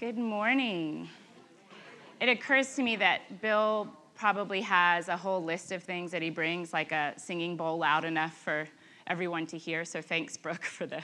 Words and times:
Good 0.00 0.16
morning. 0.16 1.10
It 2.22 2.30
occurs 2.30 2.74
to 2.76 2.82
me 2.82 2.96
that 2.96 3.42
Bill 3.42 3.86
probably 4.14 4.62
has 4.62 5.08
a 5.08 5.16
whole 5.18 5.44
list 5.44 5.72
of 5.72 5.82
things 5.82 6.10
that 6.12 6.22
he 6.22 6.30
brings, 6.30 6.72
like 6.72 6.90
a 6.90 7.12
singing 7.18 7.54
bowl 7.54 7.76
loud 7.76 8.06
enough 8.06 8.34
for 8.34 8.66
everyone 9.06 9.46
to 9.48 9.58
hear. 9.58 9.84
So 9.84 10.00
thanks, 10.00 10.38
Brooke, 10.38 10.64
for 10.64 10.86
the 10.86 11.02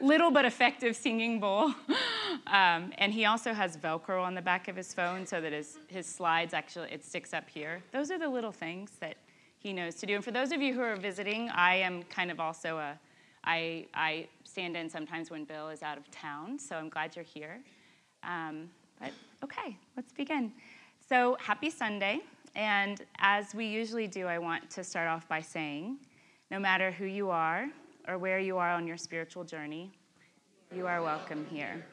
little 0.00 0.32
but 0.32 0.44
effective 0.44 0.96
singing 0.96 1.38
bowl. 1.38 1.72
Um, 2.46 2.92
and 2.98 3.12
he 3.12 3.24
also 3.24 3.52
has 3.52 3.76
Velcro 3.76 4.22
on 4.22 4.34
the 4.34 4.42
back 4.42 4.68
of 4.68 4.76
his 4.76 4.94
phone 4.94 5.26
so 5.26 5.40
that 5.40 5.52
his, 5.52 5.78
his 5.88 6.06
slides 6.06 6.54
actually, 6.54 6.88
it 6.92 7.04
sticks 7.04 7.34
up 7.34 7.48
here. 7.48 7.82
Those 7.92 8.12
are 8.12 8.20
the 8.20 8.28
little 8.28 8.52
things 8.52 8.92
that 9.00 9.16
he 9.58 9.72
knows 9.72 9.96
to 9.96 10.06
do. 10.06 10.14
And 10.14 10.24
for 10.24 10.30
those 10.30 10.52
of 10.52 10.62
you 10.62 10.72
who 10.72 10.80
are 10.80 10.94
visiting, 10.94 11.48
I 11.50 11.76
am 11.76 12.04
kind 12.04 12.30
of 12.30 12.38
also 12.38 12.78
a, 12.78 12.98
I, 13.42 13.86
I 13.94 14.28
stand 14.44 14.76
in 14.76 14.88
sometimes 14.88 15.28
when 15.28 15.44
Bill 15.44 15.70
is 15.70 15.82
out 15.82 15.98
of 15.98 16.08
town, 16.12 16.56
so 16.56 16.76
I'm 16.76 16.88
glad 16.88 17.16
you're 17.16 17.24
here. 17.24 17.60
Um, 18.22 18.70
but 19.00 19.12
okay, 19.42 19.76
let's 19.96 20.12
begin. 20.12 20.52
So, 21.08 21.36
happy 21.40 21.70
Sunday. 21.70 22.20
And 22.54 23.02
as 23.18 23.54
we 23.54 23.66
usually 23.66 24.06
do, 24.06 24.26
I 24.26 24.38
want 24.38 24.70
to 24.70 24.84
start 24.84 25.08
off 25.08 25.28
by 25.28 25.40
saying 25.40 25.98
no 26.50 26.58
matter 26.58 26.90
who 26.90 27.04
you 27.04 27.30
are 27.30 27.68
or 28.08 28.18
where 28.18 28.40
you 28.40 28.58
are 28.58 28.70
on 28.70 28.86
your 28.86 28.96
spiritual 28.96 29.44
journey, 29.44 29.92
you 30.74 30.86
are 30.86 31.02
welcome 31.02 31.46
here. 31.50 31.84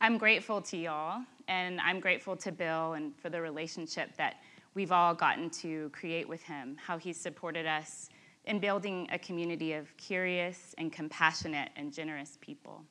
I'm 0.00 0.18
grateful 0.18 0.60
to 0.62 0.76
y'all, 0.76 1.22
and 1.48 1.80
I'm 1.80 2.00
grateful 2.00 2.36
to 2.36 2.52
Bill 2.52 2.94
and 2.94 3.16
for 3.16 3.30
the 3.30 3.40
relationship 3.40 4.14
that 4.16 4.36
we've 4.74 4.92
all 4.92 5.14
gotten 5.14 5.48
to 5.50 5.88
create 5.90 6.28
with 6.28 6.42
him, 6.42 6.76
how 6.84 6.98
he's 6.98 7.16
supported 7.16 7.64
us 7.64 8.10
in 8.44 8.58
building 8.58 9.08
a 9.12 9.18
community 9.18 9.72
of 9.72 9.96
curious 9.96 10.74
and 10.76 10.92
compassionate 10.92 11.70
and 11.76 11.92
generous 11.92 12.36
people. 12.40 12.82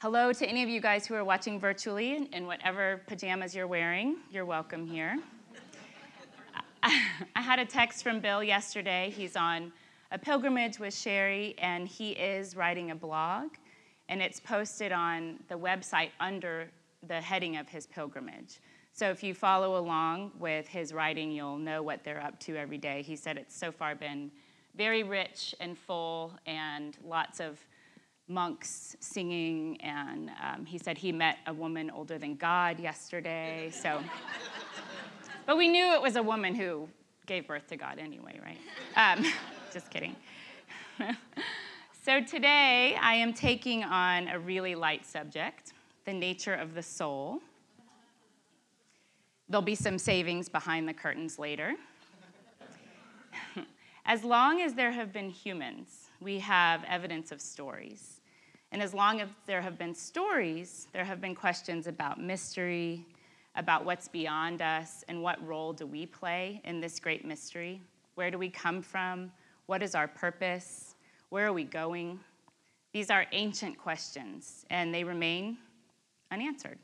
Hello 0.00 0.32
to 0.32 0.46
any 0.46 0.62
of 0.62 0.68
you 0.70 0.80
guys 0.80 1.06
who 1.06 1.12
are 1.12 1.26
watching 1.26 1.60
virtually 1.60 2.26
in 2.32 2.46
whatever 2.46 3.02
pajamas 3.06 3.54
you're 3.54 3.66
wearing. 3.66 4.16
You're 4.30 4.46
welcome 4.46 4.86
here. 4.86 5.18
I 6.82 7.42
had 7.42 7.58
a 7.58 7.66
text 7.66 8.02
from 8.02 8.18
Bill 8.18 8.42
yesterday. 8.42 9.12
He's 9.14 9.36
on 9.36 9.70
a 10.10 10.18
pilgrimage 10.18 10.78
with 10.78 10.94
Sherry, 10.94 11.54
and 11.58 11.86
he 11.86 12.12
is 12.12 12.56
writing 12.56 12.92
a 12.92 12.94
blog, 12.94 13.50
and 14.08 14.22
it's 14.22 14.40
posted 14.40 14.90
on 14.90 15.38
the 15.48 15.56
website 15.56 16.12
under 16.18 16.70
the 17.06 17.20
heading 17.20 17.58
of 17.58 17.68
his 17.68 17.86
pilgrimage. 17.86 18.58
So 18.94 19.10
if 19.10 19.22
you 19.22 19.34
follow 19.34 19.78
along 19.78 20.32
with 20.38 20.66
his 20.66 20.94
writing, 20.94 21.30
you'll 21.30 21.58
know 21.58 21.82
what 21.82 22.04
they're 22.04 22.22
up 22.22 22.40
to 22.40 22.56
every 22.56 22.78
day. 22.78 23.02
He 23.02 23.16
said 23.16 23.36
it's 23.36 23.54
so 23.54 23.70
far 23.70 23.94
been 23.94 24.30
very 24.78 25.02
rich 25.02 25.54
and 25.60 25.76
full, 25.76 26.32
and 26.46 26.96
lots 27.04 27.38
of 27.38 27.58
monks 28.30 28.96
singing. 29.00 29.78
And 29.82 30.30
um, 30.42 30.64
he 30.64 30.78
said 30.78 30.96
he 30.96 31.12
met 31.12 31.38
a 31.46 31.52
woman 31.52 31.90
older 31.90 32.16
than 32.16 32.36
God 32.36 32.78
yesterday. 32.78 33.70
So, 33.72 34.00
but 35.46 35.58
we 35.58 35.68
knew 35.68 35.92
it 35.92 36.00
was 36.00 36.16
a 36.16 36.22
woman 36.22 36.54
who 36.54 36.88
gave 37.26 37.46
birth 37.46 37.66
to 37.68 37.76
God 37.76 37.98
anyway, 37.98 38.40
right? 38.42 39.18
Um, 39.18 39.24
just 39.72 39.90
kidding. 39.90 40.16
so 42.04 42.22
today 42.22 42.96
I 43.00 43.14
am 43.14 43.34
taking 43.34 43.84
on 43.84 44.28
a 44.28 44.38
really 44.38 44.74
light 44.74 45.04
subject 45.04 45.72
the 46.06 46.12
nature 46.14 46.54
of 46.54 46.74
the 46.74 46.82
soul. 46.82 47.40
There'll 49.48 49.62
be 49.62 49.74
some 49.74 49.98
savings 49.98 50.48
behind 50.48 50.88
the 50.88 50.94
curtains 50.94 51.38
later. 51.38 51.74
as 54.06 54.24
long 54.24 54.62
as 54.62 54.74
there 54.74 54.92
have 54.92 55.12
been 55.12 55.28
humans, 55.28 56.08
we 56.20 56.38
have 56.38 56.84
evidence 56.84 57.32
of 57.32 57.40
stories. 57.40 58.19
And 58.72 58.82
as 58.82 58.94
long 58.94 59.20
as 59.20 59.28
there 59.46 59.60
have 59.60 59.78
been 59.78 59.94
stories, 59.94 60.86
there 60.92 61.04
have 61.04 61.20
been 61.20 61.34
questions 61.34 61.86
about 61.86 62.20
mystery, 62.20 63.04
about 63.56 63.84
what's 63.84 64.06
beyond 64.06 64.62
us, 64.62 65.04
and 65.08 65.22
what 65.22 65.44
role 65.46 65.72
do 65.72 65.86
we 65.86 66.06
play 66.06 66.60
in 66.64 66.80
this 66.80 67.00
great 67.00 67.24
mystery? 67.24 67.80
Where 68.14 68.30
do 68.30 68.38
we 68.38 68.48
come 68.48 68.80
from? 68.80 69.32
What 69.66 69.82
is 69.82 69.94
our 69.94 70.06
purpose? 70.06 70.94
Where 71.30 71.46
are 71.46 71.52
we 71.52 71.64
going? 71.64 72.20
These 72.92 73.10
are 73.10 73.26
ancient 73.32 73.78
questions, 73.78 74.64
and 74.70 74.94
they 74.94 75.04
remain 75.04 75.58
unanswered. 76.30 76.78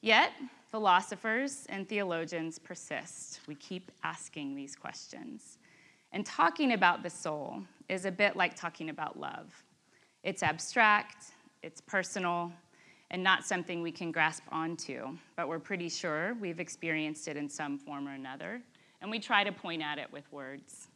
Yet, 0.00 0.32
philosophers 0.70 1.66
and 1.68 1.88
theologians 1.88 2.58
persist. 2.58 3.40
We 3.46 3.54
keep 3.56 3.90
asking 4.02 4.54
these 4.54 4.76
questions. 4.76 5.58
And 6.12 6.24
talking 6.24 6.72
about 6.72 7.02
the 7.02 7.10
soul 7.10 7.62
is 7.88 8.04
a 8.04 8.10
bit 8.10 8.36
like 8.36 8.54
talking 8.54 8.90
about 8.90 9.18
love. 9.18 9.64
It's 10.26 10.42
abstract, 10.42 11.26
it's 11.62 11.80
personal, 11.80 12.52
and 13.12 13.22
not 13.22 13.44
something 13.44 13.80
we 13.80 13.92
can 13.92 14.10
grasp 14.10 14.42
onto, 14.50 15.16
but 15.36 15.46
we're 15.46 15.60
pretty 15.60 15.88
sure 15.88 16.34
we've 16.40 16.58
experienced 16.58 17.28
it 17.28 17.36
in 17.36 17.48
some 17.48 17.78
form 17.78 18.08
or 18.08 18.14
another, 18.14 18.60
and 19.00 19.08
we 19.08 19.20
try 19.20 19.44
to 19.44 19.52
point 19.52 19.84
at 19.84 19.98
it 19.98 20.12
with 20.12 20.24
words. 20.32 20.88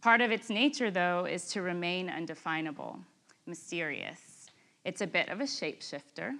Part 0.00 0.22
of 0.22 0.30
its 0.30 0.48
nature, 0.48 0.90
though, 0.90 1.26
is 1.26 1.48
to 1.48 1.60
remain 1.60 2.08
undefinable, 2.08 2.98
mysterious. 3.44 4.46
It's 4.86 5.02
a 5.02 5.06
bit 5.06 5.28
of 5.28 5.40
a 5.40 5.44
shapeshifter. 5.44 6.32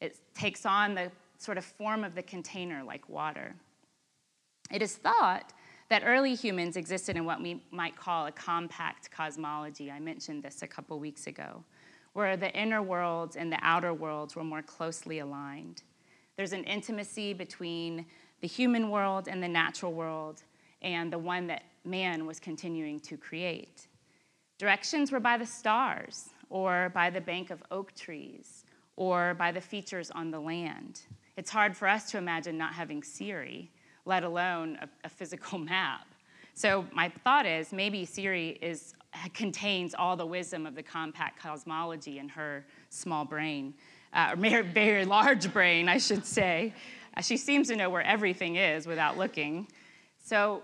It 0.00 0.16
takes 0.34 0.66
on 0.66 0.96
the 0.96 1.12
sort 1.38 1.58
of 1.58 1.64
form 1.64 2.02
of 2.02 2.16
the 2.16 2.24
container 2.24 2.82
like 2.82 3.08
water. 3.08 3.54
It 4.72 4.82
is 4.82 4.96
thought 4.96 5.52
that 5.88 6.02
early 6.04 6.34
humans 6.34 6.76
existed 6.76 7.16
in 7.16 7.24
what 7.24 7.42
we 7.42 7.62
might 7.70 7.96
call 7.96 8.26
a 8.26 8.32
compact 8.32 9.10
cosmology. 9.10 9.90
I 9.90 10.00
mentioned 10.00 10.42
this 10.42 10.62
a 10.62 10.66
couple 10.66 10.98
weeks 10.98 11.26
ago, 11.26 11.62
where 12.12 12.36
the 12.36 12.52
inner 12.52 12.82
worlds 12.82 13.36
and 13.36 13.52
the 13.52 13.58
outer 13.62 13.92
worlds 13.92 14.36
were 14.36 14.44
more 14.44 14.62
closely 14.62 15.18
aligned. 15.18 15.82
There's 16.36 16.52
an 16.52 16.64
intimacy 16.64 17.34
between 17.34 18.06
the 18.40 18.48
human 18.48 18.90
world 18.90 19.28
and 19.28 19.42
the 19.42 19.48
natural 19.48 19.92
world, 19.92 20.42
and 20.80 21.12
the 21.12 21.18
one 21.18 21.46
that 21.46 21.62
man 21.84 22.26
was 22.26 22.40
continuing 22.40 22.98
to 23.00 23.16
create. 23.16 23.86
Directions 24.58 25.12
were 25.12 25.20
by 25.20 25.36
the 25.36 25.46
stars, 25.46 26.30
or 26.50 26.90
by 26.94 27.10
the 27.10 27.20
bank 27.20 27.50
of 27.50 27.62
oak 27.70 27.94
trees, 27.94 28.64
or 28.96 29.34
by 29.34 29.52
the 29.52 29.60
features 29.60 30.10
on 30.10 30.30
the 30.30 30.40
land. 30.40 31.02
It's 31.36 31.50
hard 31.50 31.76
for 31.76 31.88
us 31.88 32.10
to 32.10 32.18
imagine 32.18 32.58
not 32.58 32.74
having 32.74 33.02
Siri 33.02 33.70
let 34.04 34.24
alone 34.24 34.78
a, 34.80 34.88
a 35.04 35.08
physical 35.08 35.58
map. 35.72 36.06
So 36.54 36.84
my 36.92 37.08
thought 37.24 37.46
is 37.46 37.72
maybe 37.72 38.04
Siri 38.04 38.58
is, 38.60 38.94
contains 39.34 39.94
all 39.94 40.16
the 40.16 40.26
wisdom 40.26 40.66
of 40.66 40.74
the 40.74 40.82
compact 40.82 41.40
cosmology 41.40 42.18
in 42.18 42.28
her 42.28 42.64
small 42.90 43.24
brain, 43.24 43.74
uh, 44.12 44.34
or 44.34 44.62
very, 44.62 45.04
large 45.04 45.52
brain, 45.52 45.88
I 45.88 45.98
should 45.98 46.26
say. 46.26 46.74
Uh, 47.16 47.22
she 47.22 47.36
seems 47.36 47.68
to 47.68 47.76
know 47.76 47.88
where 47.88 48.02
everything 48.02 48.56
is 48.56 48.86
without 48.86 49.16
looking. 49.16 49.66
So 50.22 50.62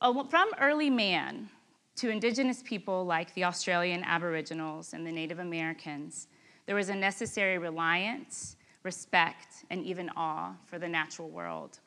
from 0.00 0.50
early 0.60 0.90
man 0.90 1.48
to 1.96 2.08
indigenous 2.08 2.62
people 2.62 3.04
like 3.04 3.34
the 3.34 3.44
Australian 3.44 4.02
Aboriginals 4.04 4.94
and 4.94 5.06
the 5.06 5.12
Native 5.12 5.38
Americans, 5.38 6.28
there 6.66 6.76
was 6.76 6.88
a 6.88 6.94
necessary 6.94 7.58
reliance, 7.58 8.56
respect, 8.84 9.64
and 9.70 9.84
even 9.84 10.08
awe 10.16 10.54
for 10.66 10.78
the 10.78 10.88
natural 10.88 11.28
world. 11.28 11.80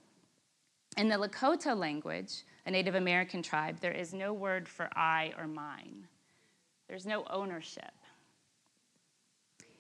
In 0.96 1.08
the 1.08 1.16
Lakota 1.16 1.76
language, 1.76 2.44
a 2.66 2.72
Native 2.72 2.96
American 2.96 3.42
tribe, 3.42 3.80
there 3.80 3.92
is 3.92 4.14
no 4.14 4.32
word 4.32 4.68
for 4.68 4.90
I 4.96 5.34
or 5.38 5.48
mine. 5.48 6.08
There's 6.88 7.06
no 7.06 7.26
ownership. 7.30 7.92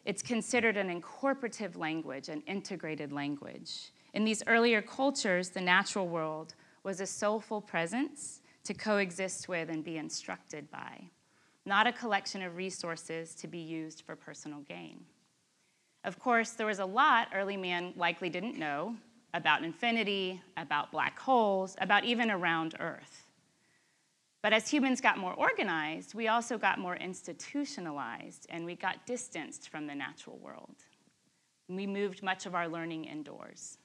It's 0.06 0.23
considered 0.23 0.75
an 0.75 0.90
incorporative 0.90 1.78
language, 1.78 2.29
an 2.29 2.41
integrated 2.41 3.12
language. 3.12 3.91
In 4.13 4.25
these 4.25 4.44
earlier 4.47 4.81
cultures, 4.81 5.50
the 5.50 5.62
natural 5.62 6.07
world 6.07 6.56
was 6.84 7.00
a 7.00 7.06
soulful 7.06 7.62
presence 7.62 8.41
to 8.63 8.73
coexist 8.73 9.47
with 9.47 9.69
and 9.69 9.84
be 9.84 9.97
instructed 9.97 10.69
by, 10.72 11.09
not 11.66 11.88
a 11.88 11.94
collection 11.94 12.41
of 12.41 12.56
resources 12.56 13.35
to 13.35 13.47
be 13.47 13.59
used 13.59 14.02
for 14.02 14.16
personal 14.16 14.59
gain. 14.62 15.06
Of 16.03 16.20
course, 16.20 16.52
there 16.52 16.67
was 16.67 16.79
a 16.79 16.85
lot 16.85 17.29
early 17.34 17.55
man 17.55 17.93
likely 17.96 18.29
didn't 18.29 18.58
know 18.58 18.96
about 19.34 19.64
infinity, 19.64 20.41
about 20.58 20.91
black 20.91 21.20
holes, 21.20 21.76
about 21.80 22.03
even 22.06 22.30
around 22.30 22.76
Earth. 22.80 23.26
But 24.41 24.53
as 24.53 24.70
humans 24.70 25.00
got 25.00 25.18
more 25.18 25.34
organized, 25.34 26.14
we 26.14 26.28
also 26.28 26.58
got 26.58 26.78
more 26.78 26.97
institutionalized 26.97 28.46
and 28.50 28.66
we 28.66 28.76
got 28.76 29.06
distanced 29.06 29.70
from 29.70 29.88
the 29.88 29.96
natural 29.96 30.38
world. 30.38 30.76
We 31.70 31.88
moved 31.88 32.22
much 32.22 32.46
of 32.46 32.53
our 32.53 32.68
learning 32.68 33.06
indoors. 33.06 33.78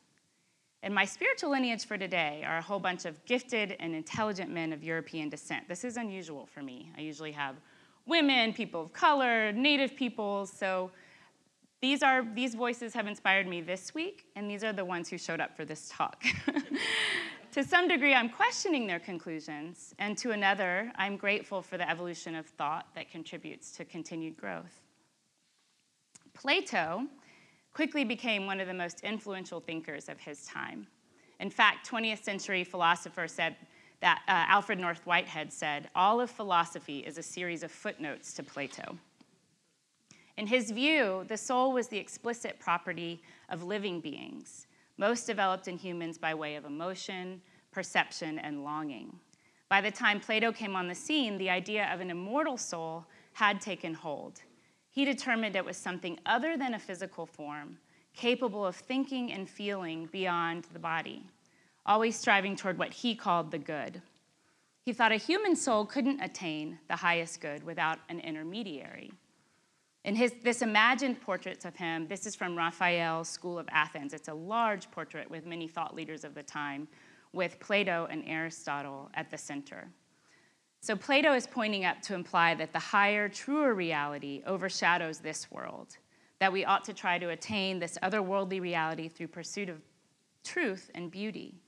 And 0.83 0.95
my 0.95 1.05
spiritual 1.05 1.51
lineage 1.51 1.87
for 1.87 1.97
today 1.97 2.44
are 2.47 2.59
a 2.59 2.62
whole 2.62 2.79
bunch 2.81 3.05
of 3.05 3.25
gifted 3.25 3.77
and 3.81 3.94
intelligent 3.94 4.51
men 4.51 4.73
of 4.73 4.83
European 4.85 5.29
descent. 5.29 5.69
This 5.69 5.85
is 5.85 5.97
unusual 5.97 6.47
for 6.47 6.62
me. 6.62 6.93
I 6.97 7.01
usually 7.01 7.33
have 7.33 7.56
women, 8.06 8.53
people 8.53 8.83
of 8.83 8.93
color, 8.93 9.53
native 9.53 9.97
peoples, 9.97 10.53
so 10.53 10.91
these, 11.81 12.03
are, 12.03 12.27
these 12.35 12.55
voices 12.55 12.93
have 12.95 13.07
inspired 13.07 13.47
me 13.47 13.61
this 13.61 13.95
week, 13.95 14.27
and 14.35 14.51
these 14.51 14.65
are 14.65 14.73
the 14.73 14.85
ones 14.85 15.09
who 15.09 15.17
showed 15.17 15.41
up 15.41 15.57
for 15.57 15.65
this 15.65 15.89
talk. 15.93 16.25
to 17.53 17.63
some 17.63 17.87
degree, 17.87 18.15
I'm 18.15 18.29
questioning 18.29 18.87
their 18.87 18.99
conclusions, 18.99 19.95
and 19.99 20.19
to 20.19 20.33
another, 20.33 20.91
I'm 20.97 21.17
grateful 21.17 21.63
for 21.63 21.79
the 21.79 21.89
evolution 21.89 22.35
of 22.35 22.47
thought 22.47 22.87
that 22.97 23.11
contributes 23.11 23.71
to 23.73 23.85
continued 23.85 24.37
growth. 24.37 24.81
Plato 26.35 27.07
quickly 27.73 28.05
became 28.05 28.47
one 28.47 28.59
of 28.59 28.67
the 28.67 28.75
most 28.75 29.01
influential 29.03 29.61
thinkers 29.61 30.09
of 30.09 30.19
his 30.19 30.47
time. 30.47 30.87
In 31.39 31.51
fact, 31.51 31.89
20th 31.89 32.25
century 32.25 32.65
philosopher 32.65 33.29
said 33.29 33.55
that 34.01 34.23
uh, 34.27 34.45
Alfred 34.49 34.79
North 34.79 35.07
Whitehead 35.07 35.53
said, 35.53 35.91
All 35.95 36.21
of 36.21 36.31
philosophy 36.31 37.01
is 37.01 37.19
a 37.19 37.23
series 37.23 37.63
of 37.63 37.71
footnotes 37.71 38.33
to 38.35 38.43
Plato. 38.43 38.97
In 40.38 40.46
his 40.46 40.70
view, 40.70 41.25
the 41.26 41.37
soul 41.37 41.73
was 41.73 41.88
the 41.88 41.99
explicit 41.99 42.61
property 42.61 43.20
of 43.49 43.64
living 43.64 44.00
beings, 44.00 44.69
most 44.96 45.26
developed 45.26 45.67
in 45.67 45.76
humans 45.76 46.17
by 46.17 46.32
way 46.32 46.55
of 46.55 46.64
emotion, 46.64 47.43
perception, 47.73 48.38
and 48.38 48.62
longing. 48.62 49.19
By 49.69 49.81
the 49.81 49.90
time 49.90 50.20
Plato 50.20 50.52
came 50.52 50.76
on 50.76 50.87
the 50.87 50.94
scene, 50.94 51.38
the 51.38 51.50
idea 51.50 51.93
of 51.93 52.00
an 52.00 52.08
immortal 52.08 52.56
soul 52.56 53.05
had 53.32 53.61
taken 53.61 53.93
hold. 53.93 54.40
He 54.93 55.05
determined 55.05 55.56
it 55.56 55.64
was 55.64 55.76
something 55.76 56.20
other 56.25 56.56
than 56.56 56.75
a 56.75 56.79
physical 56.79 57.26
form, 57.26 57.76
capable 58.14 58.64
of 58.64 58.76
thinking 58.76 59.32
and 59.32 59.50
feeling 59.50 60.08
beyond 60.12 60.69
the 60.73 60.79
body, 60.79 61.25
always 61.84 62.17
striving 62.17 62.55
toward 62.55 62.79
what 62.79 62.93
he 62.93 63.17
called 63.17 63.50
the 63.50 63.58
good. 63.58 64.00
He 64.84 64.93
thought 64.93 65.11
a 65.11 65.17
human 65.17 65.56
soul 65.56 65.84
couldn't 65.84 66.20
attain 66.20 66.79
the 66.87 66.94
highest 66.94 67.41
good 67.41 67.64
without 67.64 67.99
an 68.08 68.20
intermediary. 68.20 69.11
In 70.08 70.14
his, 70.14 70.32
this 70.43 70.62
imagined 70.62 71.20
portraits 71.20 71.66
of 71.66 71.76
him, 71.76 72.08
this 72.08 72.25
is 72.25 72.34
from 72.34 72.56
Raphael's 72.56 73.28
School 73.28 73.58
of 73.58 73.69
Athens. 73.70 74.14
It's 74.14 74.28
a 74.28 74.32
large 74.32 74.90
portrait 74.90 75.31
with 75.31 75.44
many 75.44 75.69
thought 75.69 75.94
leaders 75.94 76.25
of 76.25 76.34
the 76.34 76.43
time, 76.43 76.88
with 77.34 77.60
Plato 77.60 78.08
and 78.10 78.25
Aristotle 78.26 79.10
at 79.12 79.31
the 79.31 79.37
center. 79.37 79.87
So 80.81 80.96
Plato 80.96 81.34
is 81.34 81.46
pointing 81.46 81.84
up 81.84 82.00
to 82.05 82.14
imply 82.14 82.55
that 82.55 82.72
the 82.72 82.78
higher, 82.78 83.28
truer 83.28 83.75
reality 83.75 84.43
overshadows 84.46 85.19
this 85.19 85.50
world, 85.50 85.99
that 86.38 86.55
we 86.55 86.64
ought 86.64 86.84
to 86.84 86.94
try 86.94 87.19
to 87.19 87.28
attain 87.28 87.78
this 87.78 87.99
otherworldly 88.02 88.62
reality 88.62 89.10
through 89.10 89.28
pursuit 89.28 89.69
of 89.69 89.82
truth 90.43 90.90
and 90.94 91.10
beauty. 91.10 91.60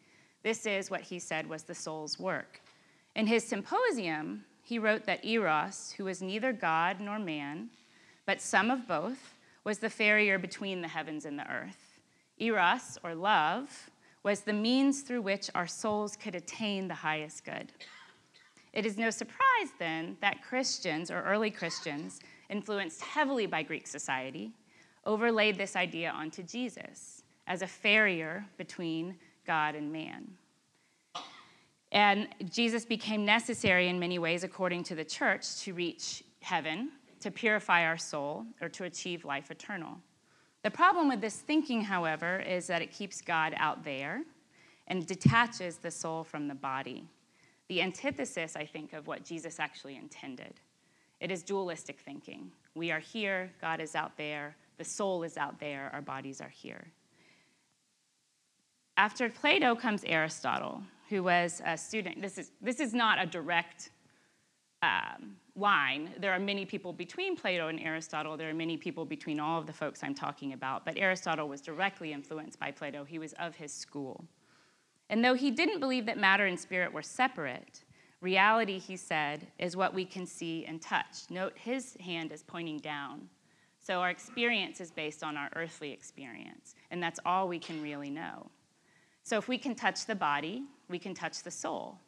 This 0.43 0.65
is 0.65 0.91
what 0.91 1.03
he 1.03 1.19
said 1.19 1.47
was 1.47 1.65
the 1.65 1.75
soul's 1.75 2.19
work. 2.19 2.63
In 3.15 3.27
his 3.27 3.47
symposium, 3.47 4.47
he 4.63 4.79
wrote 4.79 5.05
that 5.05 5.27
Eros, 5.27 5.93
who 5.95 6.05
was 6.05 6.23
neither 6.23 6.55
God 6.55 7.01
nor 7.01 7.19
man, 7.19 7.69
but 8.27 8.41
some 8.41 8.71
of 8.71 8.87
both, 8.87 9.35
was 9.65 9.79
the 9.79 9.91
farrier 9.91 10.39
between 10.39 10.81
the 10.81 10.89
heavens 10.89 11.25
and 11.25 11.39
the 11.39 11.51
earth. 11.51 12.01
Eros, 12.39 12.99
or 13.05 13.15
love, 13.15 13.91
was 14.23 14.41
the 14.41 14.53
means 14.53 15.03
through 15.03 15.23
which 15.23 15.51
our 15.55 15.67
souls 15.67 16.17
could 16.17 16.35
attain 16.35 16.89
the 16.89 16.95
highest 16.95 17.45
good. 17.45 17.73
It 18.73 18.87
is 18.87 18.97
no 18.97 19.11
surprise 19.11 19.71
then 19.79 20.17
that 20.21 20.43
Christians, 20.43 21.11
or 21.11 21.23
early 21.23 21.51
Christians, 21.51 22.21
influenced 22.49 23.03
heavily 23.03 23.47
by 23.47 23.63
Greek 23.63 23.87
society, 23.87 24.53
overlaid 25.05 25.57
this 25.57 25.77
idea 25.77 26.11
onto 26.11 26.43
Jesus 26.43 27.23
as 27.47 27.63
a 27.63 27.67
farrier 27.67 28.45
between 28.57 29.17
God 29.47 29.75
and 29.75 29.93
man. 29.93 30.29
And 31.93 32.29
Jesus 32.51 32.85
became 32.85 33.25
necessary 33.25 33.89
in 33.89 33.99
many 33.99 34.19
ways, 34.19 34.45
according 34.45 34.85
to 34.85 34.95
the 34.95 35.05
church, 35.05 35.61
to 35.63 35.75
reach 35.75 36.23
heaven, 36.41 36.91
to 37.21 37.31
purify 37.31 37.85
our 37.85 37.99
soul, 37.99 38.45
or 38.61 38.69
to 38.69 38.85
achieve 38.85 39.25
life 39.25 39.51
eternal. 39.51 39.99
The 40.63 40.71
problem 40.71 41.09
with 41.09 41.21
this 41.21 41.37
thinking, 41.37 41.83
however, 41.83 42.41
is 42.41 42.67
that 42.67 42.83
it 42.83 42.93
keeps 42.93 43.21
God 43.21 43.55
out 43.57 43.85
there 43.85 44.23
and 44.87 45.07
detaches 45.07 45.77
the 45.77 45.91
soul 45.91 46.25
from 46.25 46.49
the 46.49 46.55
body 46.55 47.09
the 47.71 47.81
antithesis, 47.83 48.57
I 48.57 48.65
think, 48.67 48.93
of 48.93 49.07
what 49.07 49.25
Jesus 49.25 49.61
actually 49.61 49.95
intended. 49.95 50.55
It 51.21 51.31
is 51.31 51.45
dualistic 51.45 52.01
thinking. 52.01 52.51
We 52.75 52.91
are 52.91 52.99
here, 52.99 53.53
God 53.61 53.81
is 53.81 53.95
out 53.95 54.17
there, 54.17 54.57
the 54.77 54.85
soul 54.85 55.23
is 55.23 55.37
out 55.37 55.61
there, 55.61 55.89
our 55.93 56.03
bodies 56.03 56.41
are 56.41 56.49
here. 56.49 56.89
After 58.97 59.31
Plato 59.31 59.77
comes 59.77 60.03
Aristotle, 60.03 60.83
who 61.09 61.23
was 61.23 61.63
a 61.65 61.79
student. 61.79 62.21
This 62.21 62.39
is, 62.39 62.51
this 62.61 62.81
is 62.81 62.93
not 62.93 63.23
a 63.23 63.27
direct 63.27 63.91
um, 64.83 65.37
line. 65.61 66.11
There 66.19 66.33
are 66.33 66.39
many 66.39 66.65
people 66.65 66.93
between 66.93 67.37
Plato 67.37 67.69
and 67.69 67.79
Aristotle. 67.79 68.37
There 68.37 68.51
are 68.51 68.55
many 68.55 68.77
people 68.77 69.05
between 69.05 69.39
all 69.39 69.61
of 69.61 69.67
the 69.67 69.73
folks 69.73 70.03
I'm 70.03 70.15
talking 70.15 70.55
about. 70.55 70.85
But 70.85 70.97
Aristotle 70.97 71.49
was 71.49 71.61
directly 71.61 72.13
influenced 72.13 72.59
by 72.59 72.71
Plato. 72.71 73.05
He 73.05 73.19
was 73.19 73.35
of 73.35 73.55
his 73.55 73.73
school. 73.73 74.25
And 75.11 75.25
though 75.25 75.35
he 75.35 75.51
didn't 75.51 75.81
believe 75.81 76.07
that 76.07 76.19
matter 76.19 76.47
and 76.47 76.59
spirit 76.59 76.93
were 76.93 77.03
separate, 77.03 77.85
reality, 78.21 78.79
he 78.79 78.97
said, 78.97 79.47
is 79.59 79.77
what 79.77 79.95
we 79.95 80.05
can 80.05 80.27
see 80.27 80.65
and 80.67 80.81
touch. 80.81 81.29
Note 81.31 81.53
his 81.57 81.97
hand 82.01 82.33
is 82.33 82.43
pointing 82.43 82.79
down. 82.79 83.29
So 83.81 84.01
our 84.01 84.11
experience 84.11 84.81
is 84.81 84.91
based 84.91 85.25
on 85.25 85.37
our 85.37 85.49
earthly 85.57 85.91
experience, 85.91 86.75
and 86.91 87.03
that's 87.03 87.19
all 87.25 87.49
we 87.49 87.59
can 87.59 87.83
really 87.83 88.11
know. 88.11 88.51
So 89.23 89.39
if 89.39 89.49
we 89.49 89.59
can 89.59 89.75
touch 89.75 90.07
the 90.07 90.15
body, 90.15 90.65
we 90.89 90.99
can 90.99 91.15
touch 91.15 91.43
the 91.43 91.51
soul. 91.51 91.99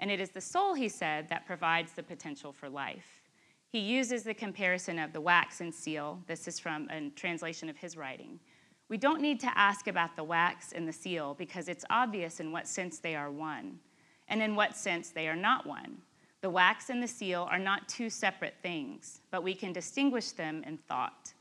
And 0.00 0.10
it 0.10 0.18
is 0.18 0.30
the 0.30 0.40
soul, 0.40 0.74
he 0.74 0.88
said, 0.88 1.28
that 1.28 1.46
provides 1.46 1.92
the 1.92 2.02
potential 2.02 2.52
for 2.52 2.68
life. 2.68 3.20
He 3.68 3.78
uses 3.78 4.24
the 4.24 4.34
comparison 4.34 4.98
of 4.98 5.12
the 5.12 5.20
wax 5.20 5.60
and 5.60 5.72
seal. 5.72 6.20
This 6.26 6.48
is 6.48 6.58
from 6.58 6.88
a 6.90 7.10
translation 7.10 7.68
of 7.68 7.76
his 7.76 7.96
writing. 7.96 8.40
We 8.88 8.96
don't 8.96 9.20
need 9.20 9.38
to 9.40 9.58
ask 9.58 9.86
about 9.86 10.16
the 10.16 10.24
wax 10.24 10.72
and 10.72 10.88
the 10.88 10.92
seal 10.92 11.34
because 11.38 11.68
it's 11.68 11.84
obvious 11.90 12.40
in 12.40 12.50
what 12.50 12.66
sense 12.66 12.98
they 12.98 13.14
are 13.14 13.30
one 13.30 13.78
and 14.26 14.42
in 14.42 14.56
what 14.56 14.76
sense 14.76 15.10
they 15.10 15.28
are 15.28 15.36
not 15.36 15.66
one. 15.66 15.98
The 16.40 16.50
wax 16.50 16.90
and 16.90 17.00
the 17.00 17.06
seal 17.06 17.46
are 17.50 17.58
not 17.58 17.88
two 17.88 18.10
separate 18.10 18.54
things, 18.62 19.20
but 19.30 19.44
we 19.44 19.54
can 19.54 19.72
distinguish 19.72 20.30
them 20.30 20.64
in 20.66 20.78
thought. 20.78 21.32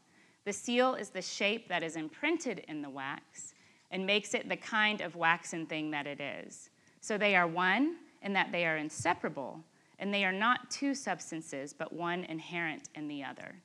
The 0.46 0.54
seal 0.54 0.94
is 0.94 1.10
the 1.10 1.22
shape 1.22 1.68
that 1.70 1.82
is 1.82 1.96
imprinted 1.96 2.66
in 2.68 2.82
the 2.82 2.90
wax 2.90 3.54
and 3.90 4.06
makes 4.06 4.34
it 4.36 4.48
the 4.48 4.58
kind 4.58 5.02
of 5.02 5.16
waxen 5.16 5.66
thing 5.66 5.90
that 5.92 6.06
it 6.06 6.20
is. 6.22 6.70
So 7.02 7.18
they 7.18 7.36
are 7.36 7.48
one 7.48 7.96
in 8.22 8.34
that 8.34 8.52
they 8.52 8.66
are 8.66 8.78
inseparable, 8.78 9.64
and 10.00 10.14
they 10.14 10.26
are 10.26 10.32
not 10.32 10.70
two 10.70 10.96
substances, 10.96 11.74
but 11.74 11.94
one 11.94 12.24
inherent 12.26 12.90
in 12.96 13.08
the 13.08 13.24
other. 13.24 13.56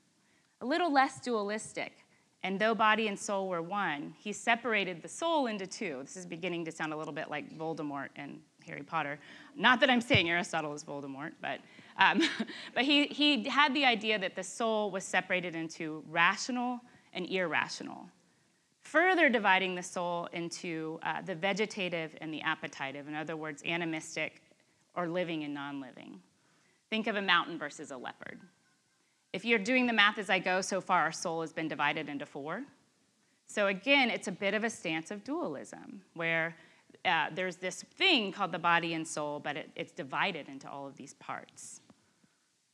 A 0.60 0.66
little 0.66 0.92
less 0.92 1.20
dualistic, 1.20 2.04
and 2.44 2.60
though 2.60 2.74
body 2.74 3.08
and 3.08 3.18
soul 3.18 3.48
were 3.48 3.62
one, 3.62 4.14
he 4.18 4.32
separated 4.32 5.00
the 5.00 5.08
soul 5.08 5.46
into 5.46 5.66
two. 5.66 6.00
This 6.02 6.16
is 6.16 6.26
beginning 6.26 6.64
to 6.66 6.72
sound 6.72 6.92
a 6.92 6.96
little 6.96 7.12
bit 7.12 7.30
like 7.30 7.56
Voldemort 7.56 8.08
in 8.16 8.38
Harry 8.66 8.82
Potter. 8.82 9.18
Not 9.56 9.80
that 9.80 9.88
I'm 9.88 10.02
saying 10.02 10.28
Aristotle 10.28 10.74
is 10.74 10.84
Voldemort, 10.84 11.32
but, 11.40 11.60
um, 11.98 12.22
but 12.74 12.84
he, 12.84 13.06
he 13.06 13.48
had 13.48 13.74
the 13.74 13.86
idea 13.86 14.18
that 14.18 14.36
the 14.36 14.42
soul 14.42 14.90
was 14.90 15.04
separated 15.04 15.54
into 15.54 16.04
rational 16.10 16.80
and 17.14 17.26
irrational, 17.26 18.08
further 18.82 19.30
dividing 19.30 19.74
the 19.74 19.82
soul 19.82 20.28
into 20.34 20.98
uh, 21.02 21.22
the 21.22 21.34
vegetative 21.34 22.14
and 22.20 22.32
the 22.32 22.42
appetitive, 22.42 23.08
in 23.08 23.14
other 23.14 23.36
words, 23.36 23.62
animistic 23.64 24.42
or 24.96 25.08
living 25.08 25.44
and 25.44 25.54
non 25.54 25.80
living. 25.80 26.20
Think 26.90 27.06
of 27.06 27.16
a 27.16 27.22
mountain 27.22 27.58
versus 27.58 27.90
a 27.90 27.96
leopard. 27.96 28.40
If 29.32 29.44
you're 29.44 29.58
doing 29.58 29.86
the 29.86 29.92
math 29.92 30.18
as 30.18 30.30
I 30.30 30.38
go, 30.38 30.60
so 30.60 30.80
far 30.80 31.00
our 31.02 31.12
soul 31.12 31.40
has 31.40 31.52
been 31.52 31.66
divided 31.66 32.08
into 32.08 32.24
four. 32.24 32.62
So 33.46 33.66
again, 33.66 34.10
it's 34.10 34.28
a 34.28 34.32
bit 34.32 34.54
of 34.54 34.64
a 34.64 34.70
stance 34.70 35.10
of 35.10 35.24
dualism, 35.24 36.02
where 36.14 36.56
uh, 37.04 37.26
there's 37.34 37.56
this 37.56 37.82
thing 37.96 38.32
called 38.32 38.52
the 38.52 38.58
body 38.58 38.94
and 38.94 39.06
soul, 39.06 39.40
but 39.40 39.56
it, 39.56 39.70
it's 39.74 39.92
divided 39.92 40.48
into 40.48 40.70
all 40.70 40.86
of 40.86 40.96
these 40.96 41.14
parts. 41.14 41.80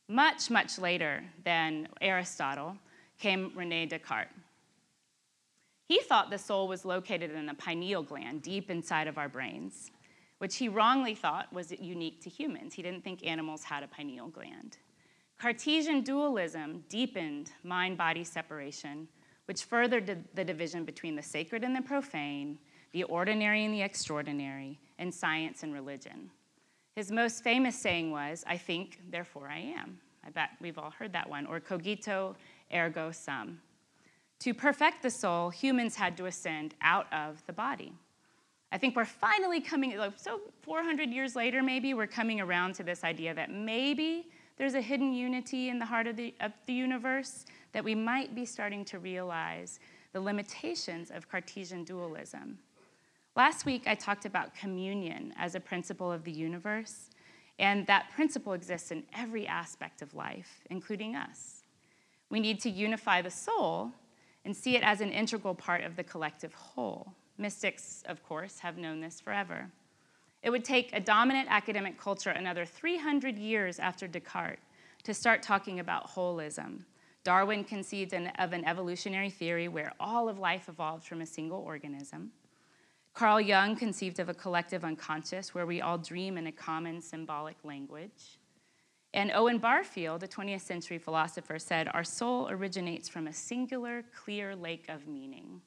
Much, 0.07 0.49
much 0.49 0.77
later 0.77 1.23
than 1.43 1.87
Aristotle 1.99 2.77
came 3.17 3.51
Rene 3.55 3.87
Descartes. 3.87 4.29
He 5.87 5.99
thought 5.99 6.29
the 6.29 6.37
soul 6.37 6.67
was 6.67 6.85
located 6.85 7.31
in 7.31 7.45
the 7.45 7.53
pineal 7.53 8.03
gland 8.03 8.41
deep 8.41 8.69
inside 8.69 9.07
of 9.07 9.17
our 9.17 9.27
brains, 9.27 9.91
which 10.41 10.55
he 10.55 10.67
wrongly 10.67 11.13
thought 11.13 11.53
was 11.53 11.71
unique 11.71 12.19
to 12.19 12.27
humans. 12.27 12.73
He 12.73 12.81
didn't 12.81 13.03
think 13.03 13.23
animals 13.23 13.63
had 13.63 13.83
a 13.83 13.87
pineal 13.87 14.27
gland. 14.27 14.77
Cartesian 15.37 16.01
dualism 16.01 16.83
deepened 16.89 17.51
mind 17.63 17.95
body 17.95 18.23
separation, 18.23 19.07
which 19.45 19.65
furthered 19.65 20.25
the 20.33 20.43
division 20.43 20.83
between 20.83 21.15
the 21.15 21.21
sacred 21.21 21.63
and 21.63 21.75
the 21.75 21.81
profane, 21.83 22.57
the 22.91 23.03
ordinary 23.03 23.65
and 23.65 23.71
the 23.71 23.83
extraordinary, 23.83 24.79
and 24.97 25.13
science 25.13 25.61
and 25.61 25.75
religion. 25.75 26.31
His 26.95 27.11
most 27.11 27.43
famous 27.43 27.77
saying 27.77 28.09
was, 28.09 28.43
I 28.47 28.57
think, 28.57 28.99
therefore 29.11 29.47
I 29.47 29.59
am. 29.59 29.99
I 30.25 30.31
bet 30.31 30.49
we've 30.59 30.79
all 30.79 30.89
heard 30.89 31.13
that 31.13 31.29
one, 31.29 31.45
or 31.45 31.59
cogito 31.59 32.35
ergo 32.73 33.11
sum. 33.11 33.61
To 34.39 34.55
perfect 34.55 35.03
the 35.03 35.11
soul, 35.11 35.51
humans 35.51 35.95
had 35.95 36.17
to 36.17 36.25
ascend 36.25 36.73
out 36.81 37.05
of 37.13 37.45
the 37.45 37.53
body. 37.53 37.93
I 38.71 38.77
think 38.77 38.95
we're 38.95 39.05
finally 39.05 39.59
coming, 39.59 39.99
so 40.15 40.39
400 40.61 41.09
years 41.09 41.35
later, 41.35 41.61
maybe, 41.61 41.93
we're 41.93 42.07
coming 42.07 42.39
around 42.39 42.73
to 42.75 42.83
this 42.83 43.03
idea 43.03 43.33
that 43.33 43.51
maybe 43.51 44.27
there's 44.57 44.75
a 44.75 44.81
hidden 44.81 45.13
unity 45.13 45.69
in 45.69 45.77
the 45.77 45.85
heart 45.85 46.07
of 46.07 46.15
the, 46.15 46.33
of 46.39 46.53
the 46.67 46.73
universe 46.73 47.45
that 47.73 47.83
we 47.83 47.95
might 47.95 48.33
be 48.33 48.45
starting 48.45 48.85
to 48.85 48.99
realize 48.99 49.79
the 50.13 50.21
limitations 50.21 51.11
of 51.11 51.29
Cartesian 51.29 51.83
dualism. 51.83 52.57
Last 53.35 53.65
week, 53.65 53.83
I 53.87 53.95
talked 53.95 54.25
about 54.25 54.55
communion 54.55 55.33
as 55.37 55.55
a 55.55 55.59
principle 55.59 56.11
of 56.11 56.23
the 56.23 56.31
universe, 56.31 57.09
and 57.59 57.85
that 57.87 58.09
principle 58.13 58.53
exists 58.53 58.91
in 58.91 59.03
every 59.13 59.47
aspect 59.47 60.01
of 60.01 60.13
life, 60.13 60.61
including 60.69 61.15
us. 61.15 61.63
We 62.29 62.39
need 62.39 62.61
to 62.61 62.69
unify 62.69 63.21
the 63.21 63.31
soul 63.31 63.91
and 64.45 64.55
see 64.55 64.75
it 64.75 64.83
as 64.83 65.01
an 65.01 65.11
integral 65.11 65.55
part 65.55 65.83
of 65.83 65.95
the 65.95 66.03
collective 66.03 66.53
whole. 66.53 67.13
Mystics, 67.37 68.03
of 68.07 68.23
course, 68.23 68.59
have 68.59 68.77
known 68.77 69.01
this 69.01 69.19
forever. 69.19 69.69
It 70.43 70.49
would 70.49 70.65
take 70.65 70.91
a 70.93 70.99
dominant 70.99 71.47
academic 71.49 71.97
culture 71.97 72.31
another 72.31 72.65
300 72.65 73.37
years 73.37 73.79
after 73.79 74.07
Descartes 74.07 74.61
to 75.03 75.13
start 75.13 75.43
talking 75.43 75.79
about 75.79 76.09
holism. 76.09 76.83
Darwin 77.23 77.63
conceived 77.63 78.13
of 78.13 78.53
an 78.53 78.65
evolutionary 78.65 79.29
theory 79.29 79.67
where 79.67 79.93
all 79.99 80.27
of 80.27 80.39
life 80.39 80.67
evolved 80.67 81.05
from 81.05 81.21
a 81.21 81.25
single 81.25 81.59
organism. 81.59 82.31
Carl 83.13 83.41
Jung 83.41 83.75
conceived 83.75 84.19
of 84.19 84.29
a 84.29 84.33
collective 84.33 84.83
unconscious 84.83 85.53
where 85.53 85.65
we 85.65 85.81
all 85.81 85.97
dream 85.97 86.37
in 86.37 86.47
a 86.47 86.51
common 86.51 87.01
symbolic 87.01 87.57
language. 87.63 88.39
And 89.13 89.31
Owen 89.33 89.57
Barfield, 89.57 90.23
a 90.23 90.27
20th 90.27 90.61
century 90.61 90.97
philosopher, 90.97 91.59
said, 91.59 91.89
Our 91.93 92.05
soul 92.05 92.49
originates 92.49 93.09
from 93.09 93.27
a 93.27 93.33
singular, 93.33 94.03
clear 94.15 94.55
lake 94.55 94.85
of 94.87 95.07
meaning. 95.07 95.61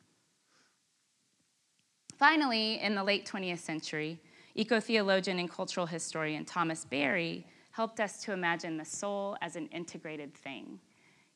Finally, 2.19 2.81
in 2.81 2.95
the 2.95 3.03
late 3.03 3.27
20th 3.27 3.59
century, 3.59 4.21
eco 4.55 4.79
theologian 4.79 5.39
and 5.41 5.51
cultural 5.51 5.87
historian 5.87 6.45
Thomas 6.45 6.85
Berry 6.85 7.45
helped 7.73 7.99
us 7.99 8.23
to 8.23 8.33
imagine 8.33 8.77
the 8.77 8.85
soul 8.85 9.37
as 9.43 9.57
an 9.57 9.67
integrated 9.73 10.33
thing. 10.33 10.79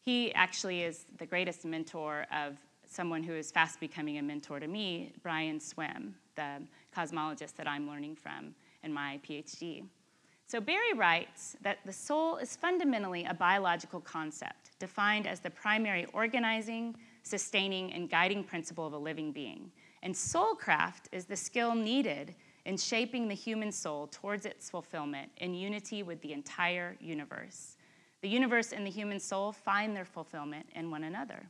He 0.00 0.32
actually 0.34 0.82
is 0.82 1.04
the 1.18 1.26
greatest 1.26 1.64
mentor 1.64 2.26
of 2.32 2.56
someone 2.86 3.24
who 3.24 3.34
is 3.34 3.50
fast 3.50 3.80
becoming 3.80 4.18
a 4.18 4.22
mentor 4.22 4.60
to 4.60 4.68
me, 4.68 5.12
Brian 5.22 5.58
Swimme, 5.58 6.14
the 6.36 6.62
cosmologist 6.96 7.56
that 7.56 7.66
I'm 7.66 7.88
learning 7.88 8.14
from 8.14 8.54
in 8.84 8.92
my 8.92 9.18
PhD. 9.28 9.84
So 10.46 10.60
Berry 10.60 10.94
writes 10.94 11.56
that 11.60 11.78
the 11.84 11.92
soul 11.92 12.36
is 12.36 12.56
fundamentally 12.56 13.24
a 13.24 13.34
biological 13.34 14.00
concept 14.00 14.70
defined 14.78 15.26
as 15.26 15.40
the 15.40 15.50
primary 15.50 16.06
organizing, 16.12 16.96
sustaining, 17.24 17.92
and 17.92 18.08
guiding 18.08 18.44
principle 18.44 18.86
of 18.86 18.92
a 18.92 18.98
living 18.98 19.32
being. 19.32 19.70
And 20.02 20.14
soulcraft 20.14 21.06
is 21.12 21.24
the 21.24 21.36
skill 21.36 21.74
needed 21.74 22.34
in 22.64 22.76
shaping 22.76 23.28
the 23.28 23.34
human 23.34 23.72
soul 23.72 24.06
towards 24.08 24.46
its 24.46 24.70
fulfillment 24.70 25.30
in 25.38 25.54
unity 25.54 26.02
with 26.02 26.20
the 26.20 26.32
entire 26.32 26.96
universe. 27.00 27.76
The 28.20 28.28
universe 28.28 28.72
and 28.72 28.86
the 28.86 28.90
human 28.90 29.20
soul 29.20 29.52
find 29.52 29.96
their 29.96 30.04
fulfillment 30.04 30.66
in 30.74 30.90
one 30.90 31.04
another. 31.04 31.48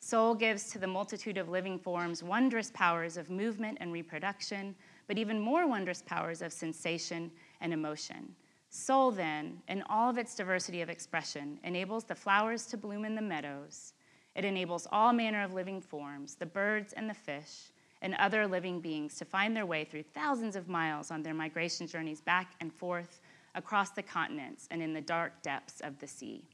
Soul 0.00 0.34
gives 0.34 0.70
to 0.70 0.78
the 0.78 0.86
multitude 0.86 1.36
of 1.36 1.48
living 1.48 1.78
forms 1.78 2.22
wondrous 2.22 2.70
powers 2.74 3.16
of 3.16 3.30
movement 3.30 3.78
and 3.80 3.92
reproduction, 3.92 4.74
but 5.08 5.18
even 5.18 5.40
more 5.40 5.66
wondrous 5.66 6.02
powers 6.02 6.42
of 6.42 6.52
sensation 6.52 7.30
and 7.60 7.72
emotion. 7.72 8.34
Soul, 8.68 9.10
then, 9.10 9.62
in 9.68 9.82
all 9.88 10.10
of 10.10 10.18
its 10.18 10.34
diversity 10.34 10.80
of 10.80 10.90
expression, 10.90 11.58
enables 11.64 12.04
the 12.04 12.14
flowers 12.14 12.66
to 12.66 12.76
bloom 12.76 13.04
in 13.04 13.14
the 13.14 13.22
meadows. 13.22 13.94
It 14.34 14.44
enables 14.44 14.86
all 14.92 15.12
manner 15.12 15.42
of 15.42 15.54
living 15.54 15.80
forms, 15.80 16.34
the 16.34 16.46
birds 16.46 16.92
and 16.92 17.08
the 17.08 17.14
fish, 17.14 17.72
and 18.02 18.14
other 18.14 18.46
living 18.46 18.80
beings 18.80 19.14
to 19.16 19.24
find 19.24 19.56
their 19.56 19.66
way 19.66 19.84
through 19.84 20.02
thousands 20.02 20.56
of 20.56 20.68
miles 20.68 21.10
on 21.10 21.22
their 21.22 21.34
migration 21.34 21.86
journeys 21.86 22.20
back 22.20 22.52
and 22.60 22.72
forth 22.72 23.20
across 23.54 23.90
the 23.90 24.02
continents 24.02 24.68
and 24.70 24.82
in 24.82 24.92
the 24.92 25.00
dark 25.00 25.42
depths 25.42 25.80
of 25.80 25.98
the 25.98 26.06
sea. 26.06 26.44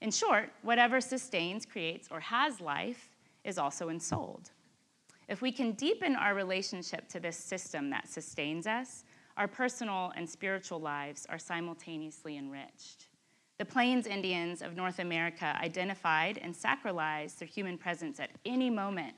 In 0.00 0.10
short, 0.10 0.50
whatever 0.62 1.00
sustains, 1.00 1.66
creates, 1.66 2.08
or 2.10 2.20
has 2.20 2.60
life 2.60 3.10
is 3.42 3.58
also 3.58 3.88
ensouled. 3.88 4.50
If 5.28 5.40
we 5.40 5.50
can 5.50 5.72
deepen 5.72 6.16
our 6.16 6.34
relationship 6.34 7.08
to 7.08 7.20
this 7.20 7.36
system 7.36 7.90
that 7.90 8.08
sustains 8.08 8.66
us, 8.66 9.04
our 9.36 9.48
personal 9.48 10.12
and 10.16 10.28
spiritual 10.28 10.78
lives 10.78 11.26
are 11.28 11.38
simultaneously 11.38 12.36
enriched. 12.36 13.08
The 13.58 13.64
Plains 13.64 14.06
Indians 14.06 14.62
of 14.62 14.76
North 14.76 14.98
America 14.98 15.56
identified 15.62 16.38
and 16.38 16.54
sacralized 16.54 17.38
their 17.38 17.48
human 17.48 17.78
presence 17.78 18.20
at 18.20 18.30
any 18.44 18.68
moment 18.68 19.14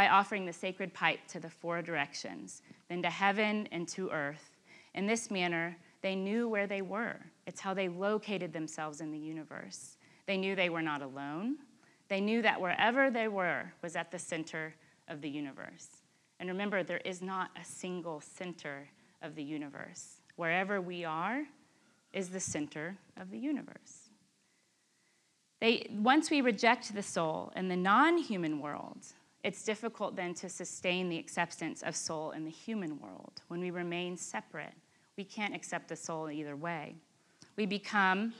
by 0.00 0.08
offering 0.08 0.46
the 0.46 0.52
sacred 0.54 0.94
pipe 0.94 1.20
to 1.28 1.38
the 1.38 1.50
four 1.50 1.82
directions, 1.82 2.62
then 2.88 3.02
to 3.02 3.10
heaven 3.10 3.68
and 3.70 3.86
to 3.86 4.08
earth. 4.08 4.56
In 4.94 5.06
this 5.06 5.30
manner, 5.30 5.76
they 6.00 6.14
knew 6.14 6.48
where 6.48 6.66
they 6.66 6.80
were. 6.80 7.16
It's 7.44 7.60
how 7.60 7.74
they 7.74 7.90
located 7.90 8.50
themselves 8.50 9.02
in 9.02 9.10
the 9.10 9.18
universe. 9.18 9.98
They 10.24 10.38
knew 10.38 10.56
they 10.56 10.70
were 10.70 10.80
not 10.80 11.02
alone. 11.02 11.58
They 12.08 12.18
knew 12.18 12.40
that 12.40 12.58
wherever 12.58 13.10
they 13.10 13.28
were 13.28 13.74
was 13.82 13.94
at 13.94 14.10
the 14.10 14.18
center 14.18 14.74
of 15.06 15.20
the 15.20 15.28
universe. 15.28 15.88
And 16.38 16.48
remember, 16.48 16.82
there 16.82 17.02
is 17.04 17.20
not 17.20 17.50
a 17.60 17.62
single 17.62 18.22
center 18.22 18.88
of 19.20 19.34
the 19.34 19.44
universe. 19.44 20.22
Wherever 20.36 20.80
we 20.80 21.04
are 21.04 21.42
is 22.14 22.30
the 22.30 22.40
center 22.40 22.96
of 23.20 23.30
the 23.30 23.38
universe. 23.38 24.08
They, 25.60 25.90
once 25.90 26.30
we 26.30 26.40
reject 26.40 26.94
the 26.94 27.02
soul 27.02 27.52
in 27.54 27.68
the 27.68 27.76
non 27.76 28.16
human 28.16 28.60
world, 28.60 29.04
it's 29.42 29.64
difficult 29.64 30.16
then 30.16 30.34
to 30.34 30.48
sustain 30.48 31.08
the 31.08 31.18
acceptance 31.18 31.82
of 31.82 31.96
soul 31.96 32.32
in 32.32 32.44
the 32.44 32.50
human 32.50 33.00
world. 33.00 33.42
When 33.48 33.60
we 33.60 33.70
remain 33.70 34.16
separate, 34.16 34.74
we 35.16 35.24
can't 35.24 35.54
accept 35.54 35.88
the 35.88 35.96
soul 35.96 36.30
either 36.30 36.56
way. 36.56 36.96
We 37.56 37.66
become 37.66 38.34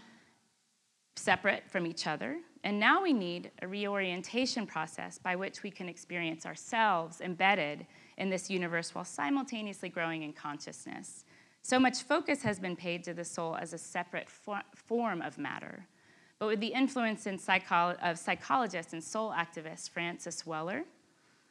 separate 1.16 1.64
from 1.69 1.87
each 1.87 2.07
other, 2.07 2.38
and 2.64 2.78
now 2.78 3.02
we 3.02 3.12
need 3.12 3.50
a 3.62 3.69
reorientation 3.69 4.66
process 4.66 5.19
by 5.19 5.37
which 5.37 5.62
we 5.62 5.71
can 5.71 5.88
experience 5.88 6.47
ourselves 6.47 7.21
embedded 7.21 7.87
in 8.19 8.30
this 8.30 8.50
universe 8.50 8.95
while 8.95 9.04
simultaneously 9.04 9.88
growing 9.88 10.23
in 10.23 10.33
consciousness. 10.33 11.25
So 11.62 11.78
much 11.78 12.02
focus 12.02 12.42
has 12.42 12.59
been 12.59 12.76
paid 12.76 13.04
to 13.04 13.14
the 13.14 13.25
soul 13.25 13.57
as 13.57 13.73
a 13.73 13.78
separate 13.78 14.28
for- 14.28 14.62
form 14.75 15.21
of 15.23 15.38
matter. 15.38 15.87
But 16.40 16.47
with 16.47 16.61
the 16.61 16.68
influence 16.68 17.28
psycho- 17.38 17.97
of 18.02 18.18
psychologist 18.18 18.94
and 18.94 19.04
soul 19.04 19.30
activist 19.30 19.90
Francis 19.90 20.47
Weller, 20.47 20.85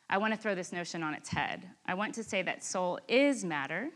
I 0.10 0.18
want 0.18 0.34
to 0.34 0.40
throw 0.40 0.56
this 0.56 0.74
notion 0.74 1.04
on 1.04 1.14
its 1.14 1.30
head. 1.30 1.70
I 1.86 1.94
want 1.94 2.16
to 2.16 2.24
say 2.24 2.42
that 2.42 2.64
soul 2.64 3.00
is 3.08 3.46
matter, 3.46 3.90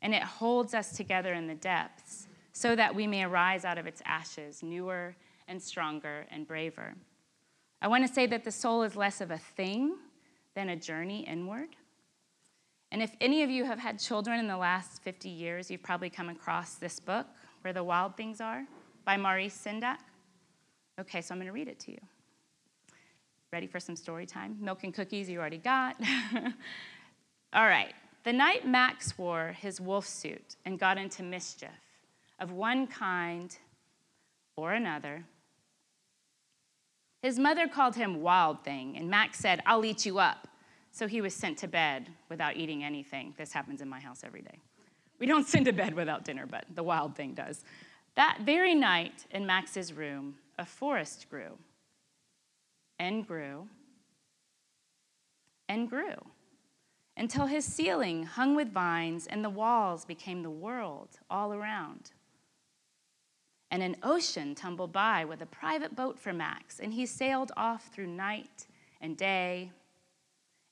and 0.00 0.14
it 0.14 0.22
holds 0.22 0.72
us 0.72 0.96
together 0.96 1.34
in 1.34 1.48
the 1.48 1.56
depths 1.56 2.28
so 2.52 2.76
that 2.76 2.94
we 2.94 3.08
may 3.08 3.24
arise 3.24 3.64
out 3.64 3.76
of 3.76 3.88
its 3.88 4.00
ashes 4.06 4.62
newer 4.62 5.16
and 5.48 5.60
stronger 5.60 6.26
and 6.30 6.46
braver. 6.46 6.94
I 7.82 7.88
want 7.88 8.06
to 8.06 8.12
say 8.12 8.26
that 8.28 8.44
the 8.44 8.52
soul 8.52 8.84
is 8.84 8.94
less 8.94 9.20
of 9.20 9.32
a 9.32 9.38
thing 9.38 9.96
than 10.54 10.68
a 10.68 10.76
journey 10.76 11.26
inward. 11.26 11.70
And 12.92 13.02
if 13.02 13.16
any 13.20 13.42
of 13.42 13.50
you 13.50 13.64
have 13.64 13.80
had 13.80 13.98
children 13.98 14.38
in 14.38 14.46
the 14.46 14.56
last 14.56 15.02
50 15.02 15.28
years, 15.28 15.72
you've 15.72 15.82
probably 15.82 16.10
come 16.10 16.28
across 16.28 16.76
this 16.76 17.00
book, 17.00 17.26
Where 17.62 17.72
the 17.72 17.82
Wild 17.82 18.16
Things 18.16 18.40
Are, 18.40 18.64
by 19.04 19.16
Maurice 19.16 19.56
Sendak. 19.56 19.98
Okay, 21.00 21.22
so 21.22 21.34
I'm 21.34 21.38
going 21.38 21.46
to 21.46 21.52
read 21.52 21.68
it 21.68 21.78
to 21.80 21.92
you. 21.92 21.98
Ready 23.52 23.66
for 23.66 23.80
some 23.80 23.96
story 23.96 24.26
time? 24.26 24.56
Milk 24.60 24.84
and 24.84 24.92
cookies 24.92 25.28
you 25.30 25.40
already 25.40 25.58
got. 25.58 25.96
All 27.52 27.66
right. 27.66 27.94
The 28.22 28.32
night 28.32 28.66
Max 28.66 29.16
wore 29.16 29.56
his 29.58 29.80
wolf 29.80 30.06
suit 30.06 30.56
and 30.66 30.78
got 30.78 30.98
into 30.98 31.22
mischief 31.22 31.70
of 32.38 32.52
one 32.52 32.86
kind 32.86 33.56
or 34.56 34.72
another, 34.72 35.24
his 37.22 37.38
mother 37.38 37.66
called 37.66 37.94
him 37.94 38.22
Wild 38.22 38.64
Thing, 38.64 38.96
and 38.96 39.10
Max 39.10 39.38
said, 39.38 39.62
I'll 39.66 39.84
eat 39.84 40.06
you 40.06 40.18
up. 40.18 40.48
So 40.90 41.06
he 41.06 41.20
was 41.20 41.34
sent 41.34 41.58
to 41.58 41.68
bed 41.68 42.08
without 42.28 42.56
eating 42.56 42.82
anything. 42.82 43.34
This 43.38 43.52
happens 43.52 43.80
in 43.80 43.88
my 43.88 44.00
house 44.00 44.22
every 44.24 44.42
day. 44.42 44.58
We 45.18 45.26
don't 45.26 45.46
send 45.48 45.66
to 45.66 45.72
bed 45.72 45.94
without 45.94 46.24
dinner, 46.24 46.46
but 46.46 46.64
the 46.74 46.82
Wild 46.82 47.14
Thing 47.14 47.34
does. 47.34 47.64
That 48.16 48.40
very 48.42 48.74
night 48.74 49.26
in 49.30 49.46
Max's 49.46 49.92
room, 49.92 50.34
a 50.60 50.64
forest 50.66 51.26
grew 51.30 51.56
and 52.98 53.26
grew 53.26 53.66
and 55.70 55.88
grew 55.88 56.26
until 57.16 57.46
his 57.46 57.64
ceiling 57.64 58.24
hung 58.24 58.54
with 58.54 58.70
vines 58.70 59.26
and 59.26 59.42
the 59.42 59.50
walls 59.50 60.04
became 60.04 60.42
the 60.42 60.50
world 60.50 61.08
all 61.30 61.54
around. 61.54 62.12
And 63.70 63.82
an 63.82 63.96
ocean 64.02 64.54
tumbled 64.54 64.92
by 64.92 65.24
with 65.24 65.40
a 65.40 65.46
private 65.46 65.96
boat 65.96 66.18
for 66.18 66.32
Max, 66.32 66.78
and 66.78 66.92
he 66.92 67.06
sailed 67.06 67.52
off 67.56 67.88
through 67.88 68.08
night 68.08 68.66
and 69.00 69.16
day 69.16 69.70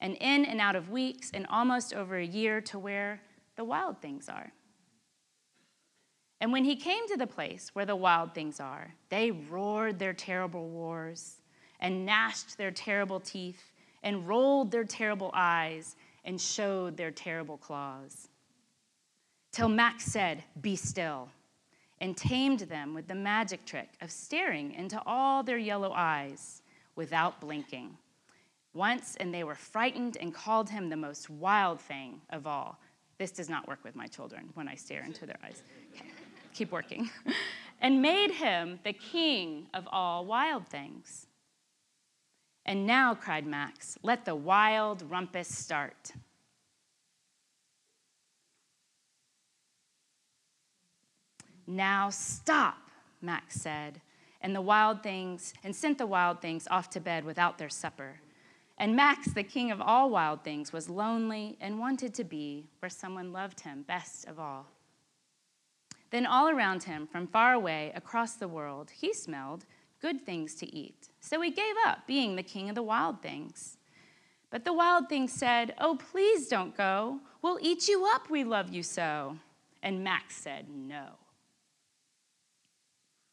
and 0.01 0.17
in 0.21 0.45
and 0.45 0.61
out 0.61 0.77
of 0.77 0.91
weeks 0.91 1.31
and 1.33 1.47
almost 1.49 1.95
over 1.95 2.19
a 2.19 2.27
year 2.27 2.61
to 2.63 2.79
where 2.79 3.23
the 3.57 3.65
wild 3.65 4.03
things 4.03 4.29
are. 4.29 4.53
And 6.41 6.53
when 6.53 6.65
he 6.65 6.77
came 6.77 7.07
to 7.09 7.17
the 7.17 7.27
place 7.27 7.71
where 7.73 7.87
the 7.87 7.97
wild 7.97 8.35
things 8.35 8.61
are, 8.61 8.95
they 9.09 9.31
roared 9.31 9.99
their 9.99 10.13
terrible 10.13 10.69
wars 10.69 11.37
and 11.81 12.07
gnashed 12.07 12.57
their 12.57 12.71
terrible 12.71 13.21
teeth 13.21 13.73
and 14.03 14.29
rolled 14.29 14.71
their 14.71 14.85
terrible 14.85 15.31
eyes 15.35 15.97
and 16.25 16.41
showed 16.41 16.97
their 16.97 17.11
terrible 17.11 17.57
claws. 17.57 18.29
Till 19.51 19.69
Max 19.69 20.05
said, 20.05 20.45
Be 20.61 20.77
still, 20.77 21.31
and 22.01 22.17
tamed 22.17 22.61
them 22.61 22.95
with 22.95 23.09
the 23.09 23.15
magic 23.15 23.65
trick 23.65 23.89
of 24.01 24.11
staring 24.11 24.73
into 24.75 25.03
all 25.05 25.43
their 25.43 25.59
yellow 25.59 25.93
eyes 25.93 26.63
without 26.95 27.41
blinking. 27.41 27.97
Once, 28.75 29.17
and 29.19 29.35
they 29.35 29.43
were 29.43 29.55
frightened 29.55 30.17
and 30.21 30.33
called 30.33 30.71
him 30.71 30.89
the 30.89 30.97
most 30.97 31.29
wild 31.31 31.81
thing 31.81 32.21
of 32.31 32.47
all. 32.47 32.79
This 33.17 33.33
does 33.33 33.49
not 33.49 33.67
work 33.67 33.81
with 33.83 33.97
my 33.97 34.07
children 34.07 34.51
when 34.55 34.69
I 34.69 34.77
stare 34.77 35.03
into 35.03 35.27
their 35.27 35.39
eyes. 35.43 35.63
Okay. 35.95 36.07
Keep 36.55 36.73
working. 36.73 37.11
and 37.81 38.03
made 38.03 38.33
him 38.33 38.81
the 38.85 38.93
king 38.93 39.67
of 39.73 39.89
all 39.91 40.25
wild 40.25 40.67
things. 40.69 41.27
And 42.67 42.87
now, 42.87 43.15
cried 43.15 43.47
Max, 43.47 43.97
let 44.03 44.25
the 44.25 44.35
wild 44.35 45.03
rumpus 45.09 45.49
start. 45.49 46.13
Now 51.67 52.11
stop, 52.11 52.91
Max 53.21 53.61
said, 53.61 54.01
and 54.41 54.55
the 54.55 54.61
wild 54.61 55.03
things, 55.03 55.55
and 55.65 55.75
sent 55.75 55.99
the 55.99 56.07
wild 56.07 56.41
things 56.41 56.67
off 56.71 56.91
to 56.91 57.01
bed 57.01 57.25
without 57.25 57.59
their 57.59 57.69
supper. 57.69 58.21
And 58.79 58.95
Max, 58.95 59.33
the 59.33 59.43
king 59.43 59.71
of 59.71 59.81
all 59.81 60.09
wild 60.09 60.45
things, 60.45 60.73
was 60.73 60.89
lonely 60.89 61.57
and 61.61 61.79
wanted 61.79 62.15
to 62.15 62.25
be 62.25 62.69
where 62.79 62.89
someone 62.89 63.33
loved 63.33 63.61
him 63.61 63.83
best 63.87 64.27
of 64.27 64.39
all. 64.39 64.67
Then, 66.11 66.27
all 66.27 66.49
around 66.49 66.85
him, 66.85 67.07
from 67.07 67.27
far 67.27 67.53
away 67.53 67.93
across 67.95 68.35
the 68.35 68.49
world, 68.49 68.91
he 68.91 69.13
smelled 69.13 69.67
good 70.01 70.25
things 70.25 70.55
to 70.57 70.75
eat. 70.75 71.09
So 71.21 71.41
he 71.41 71.51
gave 71.51 71.75
up 71.87 72.07
being 72.07 72.37
the 72.37 72.43
king 72.43 72.69
of 72.69 72.75
the 72.75 72.83
wild 72.83 73.21
things. 73.21 73.77
But 74.51 74.65
the 74.65 74.73
wild 74.73 75.09
things 75.09 75.33
said, 75.33 75.75
Oh, 75.79 75.99
please 76.11 76.49
don't 76.49 76.77
go. 76.77 77.21
We'll 77.43 77.59
eat 77.61 77.89
you 77.89 78.07
up, 78.07 78.31
we 78.31 78.45
love 78.45 78.73
you 78.73 78.83
so. 78.83 79.37
And 79.83 80.03
Max 80.03 80.37
said, 80.37 80.67
No. 80.71 81.11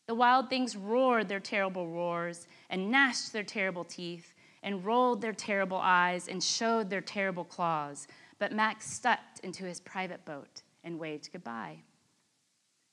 The 0.07 0.15
wild 0.15 0.49
things 0.49 0.75
roared 0.75 1.29
their 1.29 1.39
terrible 1.39 1.87
roars 1.87 2.47
and 2.69 2.91
gnashed 2.91 3.31
their 3.31 3.43
terrible 3.43 3.85
teeth 3.85 4.33
and 4.61 4.85
rolled 4.85 5.21
their 5.21 5.33
terrible 5.33 5.79
eyes 5.81 6.27
and 6.27 6.43
showed 6.43 6.89
their 6.89 7.01
terrible 7.01 7.45
claws. 7.45 8.07
But 8.37 8.51
Max 8.51 8.91
stepped 8.91 9.39
into 9.39 9.63
his 9.63 9.79
private 9.79 10.25
boat 10.25 10.61
and 10.83 10.99
waved 10.99 11.29
goodbye 11.31 11.77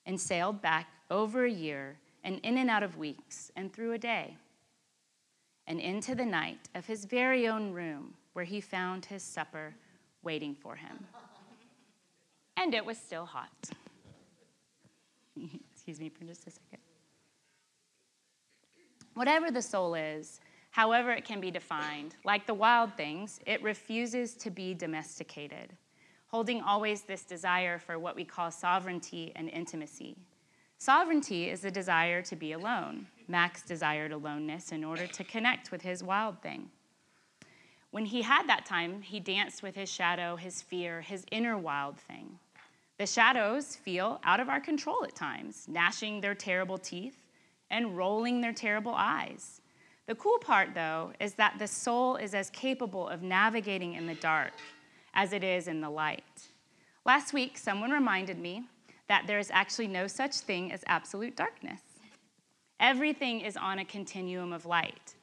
and 0.06 0.20
sailed 0.20 0.60
back 0.60 0.88
over 1.10 1.44
a 1.44 1.50
year 1.50 1.98
and 2.24 2.40
in 2.42 2.58
and 2.58 2.70
out 2.70 2.82
of 2.82 2.96
weeks 2.96 3.50
and 3.56 3.72
through 3.72 3.92
a 3.92 3.98
day 3.98 4.36
and 5.66 5.80
into 5.80 6.14
the 6.14 6.24
night 6.24 6.68
of 6.74 6.86
his 6.86 7.04
very 7.04 7.46
own 7.48 7.72
room 7.72 8.14
where 8.32 8.44
he 8.44 8.60
found 8.60 9.04
his 9.04 9.22
supper 9.22 9.74
waiting 10.22 10.54
for 10.54 10.76
him. 10.76 11.06
And 12.56 12.74
it 12.74 12.84
was 12.84 12.98
still 12.98 13.26
hot. 13.26 13.70
Excuse 15.72 16.00
me 16.00 16.08
for 16.08 16.24
just 16.24 16.46
a 16.46 16.50
second. 16.50 16.78
Whatever 19.14 19.50
the 19.50 19.62
soul 19.62 19.94
is, 19.94 20.40
however 20.70 21.10
it 21.12 21.24
can 21.24 21.40
be 21.40 21.50
defined, 21.50 22.16
like 22.24 22.46
the 22.46 22.54
wild 22.54 22.94
things, 22.94 23.40
it 23.46 23.62
refuses 23.62 24.34
to 24.34 24.50
be 24.50 24.74
domesticated, 24.74 25.72
holding 26.32 26.62
always 26.62 27.02
this 27.02 27.24
desire 27.24 27.78
for 27.78 27.98
what 27.98 28.16
we 28.16 28.24
call 28.24 28.50
sovereignty 28.50 29.32
and 29.36 29.50
intimacy. 29.50 30.16
Sovereignty 30.78 31.50
is 31.50 31.60
the 31.60 31.70
desire 31.70 32.22
to 32.22 32.34
be 32.34 32.52
alone. 32.52 33.06
Max 33.28 33.62
desired 33.62 34.12
aloneness 34.12 34.72
in 34.72 34.82
order 34.82 35.06
to 35.06 35.24
connect 35.24 35.70
with 35.70 35.82
his 35.82 36.02
wild 36.02 36.40
thing. 36.40 36.70
When 37.90 38.06
he 38.06 38.22
had 38.22 38.48
that 38.48 38.64
time, 38.64 39.02
he 39.02 39.20
danced 39.20 39.62
with 39.62 39.74
his 39.74 39.92
shadow, 39.92 40.36
his 40.36 40.62
fear, 40.62 41.02
his 41.02 41.26
inner 41.30 41.58
wild 41.58 41.98
thing. 41.98 42.38
The 42.98 43.06
shadows 43.06 43.76
feel 43.76 44.18
out 44.24 44.40
of 44.40 44.48
our 44.48 44.60
control 44.60 45.04
at 45.04 45.14
times, 45.14 45.66
gnashing 45.68 46.22
their 46.22 46.34
terrible 46.34 46.78
teeth, 46.78 47.26
and 47.70 47.96
rolling 47.96 48.40
their 48.40 48.52
terrible 48.54 48.94
eyes. 48.96 49.60
The 50.06 50.14
cool 50.14 50.38
part, 50.38 50.70
though, 50.74 51.12
is 51.20 51.34
that 51.34 51.58
the 51.58 51.68
soul 51.68 52.16
is 52.16 52.34
as 52.34 52.48
capable 52.50 53.06
of 53.06 53.22
navigating 53.22 53.94
in 53.94 54.06
the 54.06 54.14
dark 54.14 54.52
as 55.14 55.32
it 55.32 55.44
is 55.44 55.68
in 55.68 55.80
the 55.80 55.90
light. 55.90 56.48
Last 57.04 57.32
week, 57.32 57.58
someone 57.58 57.90
reminded 57.90 58.38
me 58.38 58.64
that 59.08 59.26
there 59.26 59.38
is 59.38 59.50
actually 59.50 59.88
no 59.88 60.06
such 60.06 60.36
thing 60.36 60.72
as 60.72 60.84
absolute 60.86 61.36
darkness. 61.36 61.80
Everything 62.80 63.40
is 63.40 63.56
on 63.56 63.78
a 63.78 63.84
continuum 63.84 64.52
of 64.52 64.66
light. 64.66 65.14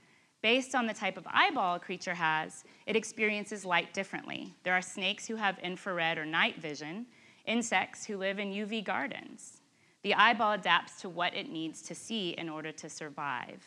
Based 0.41 0.73
on 0.73 0.87
the 0.87 0.93
type 0.93 1.17
of 1.17 1.27
eyeball 1.27 1.75
a 1.75 1.79
creature 1.79 2.13
has, 2.13 2.63
it 2.85 2.95
experiences 2.95 3.65
light 3.65 3.93
differently. 3.93 4.53
There 4.63 4.73
are 4.73 4.81
snakes 4.81 5.27
who 5.27 5.35
have 5.35 5.59
infrared 5.59 6.17
or 6.17 6.25
night 6.25 6.61
vision, 6.61 7.05
insects 7.45 8.05
who 8.05 8.17
live 8.17 8.39
in 8.39 8.51
UV 8.51 8.85
gardens. 8.85 9.61
The 10.03 10.13
eyeball 10.13 10.53
adapts 10.53 11.01
to 11.01 11.09
what 11.09 11.33
it 11.35 11.49
needs 11.49 11.81
to 11.83 11.95
see 11.95 12.29
in 12.37 12.47
order 12.47 12.71
to 12.71 12.89
survive. 12.89 13.65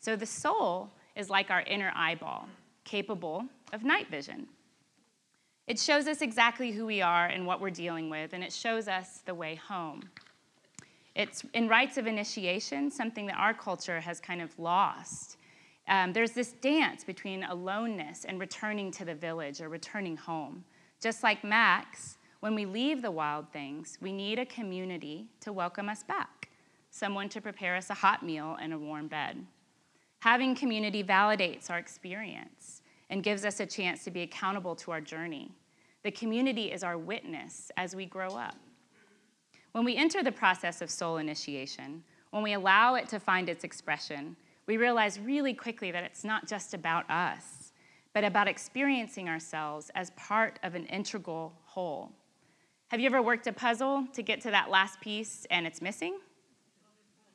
So 0.00 0.16
the 0.16 0.26
soul 0.26 0.90
is 1.14 1.28
like 1.28 1.50
our 1.50 1.62
inner 1.62 1.92
eyeball, 1.94 2.48
capable 2.84 3.44
of 3.72 3.84
night 3.84 4.08
vision. 4.10 4.46
It 5.66 5.78
shows 5.78 6.06
us 6.06 6.20
exactly 6.20 6.72
who 6.72 6.84
we 6.84 7.00
are 7.00 7.26
and 7.26 7.46
what 7.46 7.60
we're 7.60 7.70
dealing 7.70 8.10
with, 8.10 8.34
and 8.34 8.44
it 8.44 8.52
shows 8.52 8.86
us 8.86 9.22
the 9.24 9.34
way 9.34 9.54
home. 9.54 10.02
It's 11.14 11.42
in 11.54 11.68
rites 11.68 11.96
of 11.96 12.06
initiation, 12.06 12.90
something 12.90 13.26
that 13.26 13.38
our 13.38 13.54
culture 13.54 14.00
has 14.00 14.20
kind 14.20 14.42
of 14.42 14.58
lost. 14.58 15.38
Um, 15.88 16.12
there's 16.12 16.32
this 16.32 16.52
dance 16.52 17.04
between 17.04 17.44
aloneness 17.44 18.24
and 18.24 18.38
returning 18.38 18.90
to 18.92 19.04
the 19.04 19.14
village 19.14 19.60
or 19.60 19.68
returning 19.68 20.16
home. 20.16 20.64
Just 21.00 21.22
like 21.22 21.44
Max, 21.44 22.18
when 22.40 22.54
we 22.54 22.66
leave 22.66 23.00
the 23.00 23.10
wild 23.10 23.50
things, 23.50 23.96
we 24.02 24.12
need 24.12 24.38
a 24.38 24.46
community 24.46 25.28
to 25.40 25.52
welcome 25.52 25.88
us 25.88 26.02
back, 26.02 26.50
someone 26.90 27.28
to 27.30 27.40
prepare 27.40 27.76
us 27.76 27.88
a 27.88 27.94
hot 27.94 28.22
meal 28.22 28.58
and 28.60 28.72
a 28.72 28.78
warm 28.78 29.08
bed. 29.08 29.46
Having 30.20 30.56
community 30.56 31.02
validates 31.02 31.70
our 31.70 31.78
experience 31.78 32.73
and 33.10 33.22
gives 33.22 33.44
us 33.44 33.60
a 33.60 33.66
chance 33.66 34.04
to 34.04 34.10
be 34.10 34.22
accountable 34.22 34.74
to 34.76 34.90
our 34.90 35.00
journey. 35.00 35.50
The 36.02 36.10
community 36.10 36.72
is 36.72 36.82
our 36.82 36.98
witness 36.98 37.70
as 37.76 37.94
we 37.94 38.06
grow 38.06 38.36
up. 38.36 38.56
When 39.72 39.84
we 39.84 39.96
enter 39.96 40.22
the 40.22 40.32
process 40.32 40.82
of 40.82 40.90
soul 40.90 41.16
initiation, 41.16 42.04
when 42.30 42.42
we 42.42 42.52
allow 42.52 42.94
it 42.94 43.08
to 43.08 43.18
find 43.18 43.48
its 43.48 43.64
expression, 43.64 44.36
we 44.66 44.76
realize 44.76 45.18
really 45.20 45.54
quickly 45.54 45.90
that 45.90 46.04
it's 46.04 46.24
not 46.24 46.46
just 46.46 46.74
about 46.74 47.08
us, 47.10 47.72
but 48.12 48.24
about 48.24 48.48
experiencing 48.48 49.28
ourselves 49.28 49.90
as 49.94 50.10
part 50.10 50.58
of 50.62 50.74
an 50.74 50.86
integral 50.86 51.52
whole. 51.64 52.12
Have 52.88 53.00
you 53.00 53.06
ever 53.06 53.22
worked 53.22 53.46
a 53.46 53.52
puzzle 53.52 54.06
to 54.12 54.22
get 54.22 54.40
to 54.42 54.50
that 54.50 54.70
last 54.70 55.00
piece 55.00 55.46
and 55.50 55.66
it's 55.66 55.82
missing? 55.82 56.18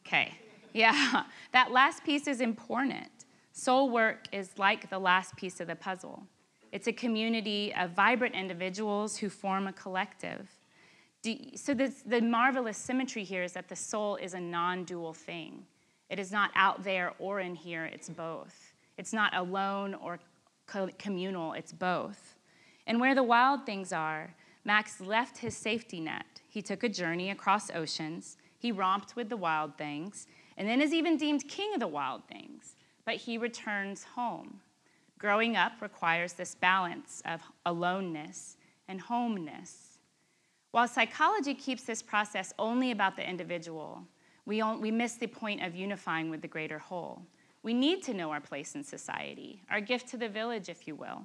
Okay, 0.08 0.34
yeah, 0.74 1.24
that 1.52 1.72
last 1.72 2.04
piece 2.04 2.28
is 2.28 2.40
important. 2.40 3.19
Soul 3.60 3.89
work 3.89 4.28
is 4.32 4.58
like 4.58 4.89
the 4.89 5.00
last 5.00 5.36
piece 5.36 5.60
of 5.60 5.67
the 5.67 5.76
puzzle. 5.76 6.24
It's 6.72 6.88
a 6.88 6.93
community 6.93 7.74
of 7.78 7.91
vibrant 7.91 8.34
individuals 8.34 9.17
who 9.17 9.28
form 9.28 9.67
a 9.67 9.74
collective. 9.74 10.48
So, 11.56 11.74
this, 11.74 12.02
the 12.06 12.22
marvelous 12.22 12.78
symmetry 12.78 13.26
here 13.26 13.43
is 13.43 13.52
that 13.52 13.67
the 13.67 13.76
soul 13.76 14.15
is 14.15 14.34
a 14.34 14.39
non 14.39 14.86
dual 14.86 15.13
thing. 15.13 15.65
It 16.10 16.19
is 16.19 16.32
not 16.32 16.52
out 16.56 16.86
there 16.86 17.12
or 17.19 17.41
in 17.41 17.54
here, 17.54 17.84
it's 17.84 18.08
both. 18.08 18.72
It's 18.98 19.12
not 19.12 19.36
alone 19.36 19.93
or 19.93 20.19
communal, 20.98 21.52
it's 21.52 21.74
both. 21.74 22.36
And 22.88 23.02
where 23.02 23.13
the 23.13 23.24
wild 23.24 23.65
things 23.65 23.91
are, 23.91 24.34
Max 24.63 25.02
left 25.02 25.38
his 25.39 25.58
safety 25.58 26.00
net. 26.00 26.41
He 26.48 26.62
took 26.62 26.84
a 26.84 26.89
journey 26.89 27.30
across 27.30 27.69
oceans. 27.72 28.38
He 28.58 28.72
romped 28.72 29.17
with 29.17 29.28
the 29.28 29.38
wild 29.38 29.78
things, 29.78 30.28
and 30.56 30.65
then 30.65 30.80
is 30.80 30.93
even 30.93 31.17
deemed 31.17 31.50
king 31.50 31.74
of 31.74 31.82
the 31.82 31.88
wild 31.88 32.24
things. 32.30 32.78
But 33.06 33.16
he 33.16 33.38
returns 33.38 34.04
home. 34.04 34.60
Growing 35.18 35.56
up 35.56 35.74
requires 35.82 36.34
this 36.34 36.56
balance 36.56 37.22
of 37.26 37.42
aloneness 37.66 38.58
and 38.88 39.02
homeness. 39.02 39.98
While 40.72 40.88
psychology 40.88 41.54
keeps 41.56 41.84
this 41.84 42.02
process 42.02 42.54
only 42.60 42.92
about 42.92 43.16
the 43.16 43.28
individual, 43.28 44.04
we, 44.46 44.64
we 44.64 44.92
miss 44.92 45.16
the 45.16 45.28
point 45.28 45.64
of 45.64 45.76
unifying 45.76 46.30
with 46.30 46.42
the 46.42 46.48
greater 46.48 46.80
whole. 46.80 47.24
We 47.64 47.74
need 47.74 48.04
to 48.04 48.14
know 48.14 48.32
our 48.32 48.40
place 48.40 48.76
in 48.76 48.84
society, 48.84 49.62
our 49.70 49.82
gift 49.82 50.08
to 50.10 50.18
the 50.18 50.30
village, 50.30 50.70
if 50.70 50.88
you 50.88 50.96
will. 50.96 51.24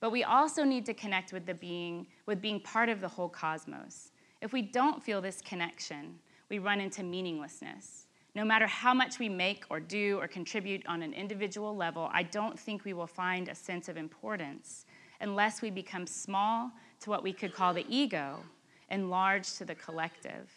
But 0.00 0.10
we 0.10 0.22
also 0.22 0.64
need 0.64 0.86
to 0.86 0.94
connect 0.94 1.32
with 1.32 1.46
the 1.46 1.54
being, 1.54 2.06
with 2.26 2.40
being 2.40 2.60
part 2.60 2.88
of 2.88 3.00
the 3.00 3.08
whole 3.08 3.28
cosmos. 3.28 4.12
If 4.40 4.52
we 4.52 4.62
don't 4.62 5.02
feel 5.02 5.20
this 5.20 5.40
connection, 5.40 6.18
we 6.50 6.58
run 6.58 6.80
into 6.80 7.02
meaninglessness. 7.02 8.03
No 8.34 8.44
matter 8.44 8.66
how 8.66 8.92
much 8.92 9.18
we 9.18 9.28
make 9.28 9.64
or 9.70 9.78
do 9.78 10.18
or 10.20 10.26
contribute 10.26 10.84
on 10.86 11.02
an 11.02 11.12
individual 11.12 11.76
level, 11.76 12.10
I 12.12 12.24
don't 12.24 12.58
think 12.58 12.84
we 12.84 12.92
will 12.92 13.06
find 13.06 13.48
a 13.48 13.54
sense 13.54 13.88
of 13.88 13.96
importance 13.96 14.86
unless 15.20 15.62
we 15.62 15.70
become 15.70 16.06
small 16.06 16.72
to 17.00 17.10
what 17.10 17.22
we 17.22 17.32
could 17.32 17.54
call 17.54 17.72
the 17.72 17.86
ego 17.88 18.40
and 18.88 19.08
large 19.08 19.54
to 19.54 19.64
the 19.64 19.74
collective. 19.74 20.50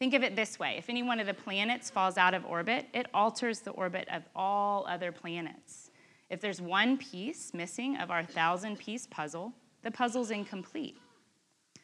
Think 0.00 0.14
of 0.14 0.24
it 0.24 0.34
this 0.34 0.58
way 0.58 0.74
if 0.76 0.90
any 0.90 1.02
one 1.02 1.20
of 1.20 1.26
the 1.26 1.34
planets 1.34 1.88
falls 1.88 2.18
out 2.18 2.34
of 2.34 2.44
orbit, 2.46 2.86
it 2.92 3.06
alters 3.14 3.60
the 3.60 3.70
orbit 3.70 4.08
of 4.10 4.24
all 4.34 4.84
other 4.88 5.12
planets. 5.12 5.90
If 6.30 6.40
there's 6.40 6.60
one 6.60 6.96
piece 6.96 7.54
missing 7.54 7.96
of 7.98 8.10
our 8.10 8.24
thousand 8.24 8.78
piece 8.78 9.06
puzzle, 9.06 9.52
the 9.82 9.90
puzzle's 9.90 10.30
incomplete. 10.30 10.98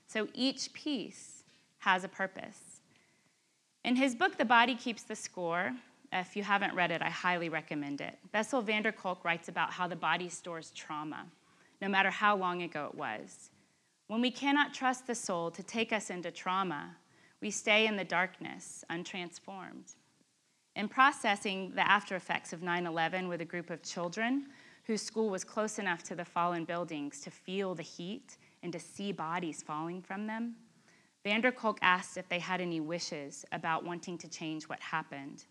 So 0.08 0.26
each 0.34 0.72
piece 0.72 1.44
has 1.78 2.02
a 2.02 2.08
purpose. 2.08 2.69
In 3.84 3.96
his 3.96 4.14
book, 4.14 4.36
The 4.36 4.44
Body 4.44 4.74
Keeps 4.74 5.04
the 5.04 5.16
Score, 5.16 5.72
if 6.12 6.36
you 6.36 6.42
haven't 6.42 6.74
read 6.74 6.90
it, 6.90 7.00
I 7.00 7.08
highly 7.08 7.48
recommend 7.48 8.00
it. 8.00 8.18
Bessel 8.30 8.60
van 8.60 8.82
der 8.82 8.92
Kolk 8.92 9.24
writes 9.24 9.48
about 9.48 9.72
how 9.72 9.86
the 9.86 9.96
body 9.96 10.28
stores 10.28 10.70
trauma, 10.72 11.26
no 11.80 11.88
matter 11.88 12.10
how 12.10 12.36
long 12.36 12.62
ago 12.62 12.90
it 12.92 12.94
was. 12.94 13.50
When 14.08 14.20
we 14.20 14.30
cannot 14.30 14.74
trust 14.74 15.06
the 15.06 15.14
soul 15.14 15.50
to 15.52 15.62
take 15.62 15.92
us 15.92 16.10
into 16.10 16.30
trauma, 16.30 16.96
we 17.40 17.50
stay 17.50 17.86
in 17.86 17.96
the 17.96 18.04
darkness, 18.04 18.84
untransformed. 18.90 19.94
In 20.76 20.88
processing 20.88 21.72
the 21.74 21.88
after 21.88 22.16
effects 22.16 22.52
of 22.52 22.62
9 22.62 22.86
11 22.86 23.28
with 23.28 23.40
a 23.40 23.46
group 23.46 23.70
of 23.70 23.82
children 23.82 24.46
whose 24.84 25.00
school 25.00 25.30
was 25.30 25.44
close 25.44 25.78
enough 25.78 26.02
to 26.02 26.14
the 26.14 26.24
fallen 26.24 26.64
buildings 26.64 27.20
to 27.20 27.30
feel 27.30 27.74
the 27.74 27.82
heat 27.82 28.36
and 28.62 28.72
to 28.72 28.80
see 28.80 29.12
bodies 29.12 29.62
falling 29.62 30.02
from 30.02 30.26
them, 30.26 30.56
van 31.22 31.40
der 31.40 31.52
Kolk 31.52 31.78
asked 31.82 32.16
if 32.16 32.28
they 32.28 32.38
had 32.38 32.60
any 32.60 32.80
wishes 32.80 33.44
about 33.52 33.84
wanting 33.84 34.16
to 34.18 34.28
change 34.28 34.64
what 34.64 34.80
happened. 34.80 35.44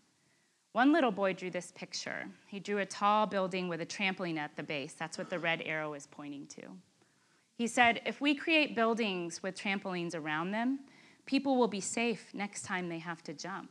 One 0.72 0.92
little 0.92 1.10
boy 1.10 1.32
drew 1.32 1.50
this 1.50 1.72
picture. 1.72 2.26
He 2.46 2.60
drew 2.60 2.78
a 2.78 2.86
tall 2.86 3.26
building 3.26 3.68
with 3.68 3.80
a 3.80 3.86
trampoline 3.86 4.38
at 4.38 4.56
the 4.56 4.62
base. 4.62 4.92
That's 4.92 5.18
what 5.18 5.30
the 5.30 5.38
red 5.38 5.62
arrow 5.64 5.94
is 5.94 6.06
pointing 6.06 6.46
to. 6.48 6.62
He 7.56 7.66
said, 7.66 8.00
If 8.06 8.20
we 8.20 8.34
create 8.34 8.76
buildings 8.76 9.42
with 9.42 9.60
trampolines 9.60 10.14
around 10.14 10.52
them, 10.52 10.80
people 11.26 11.56
will 11.56 11.68
be 11.68 11.80
safe 11.80 12.30
next 12.32 12.62
time 12.62 12.88
they 12.88 13.00
have 13.00 13.22
to 13.24 13.34
jump. 13.34 13.70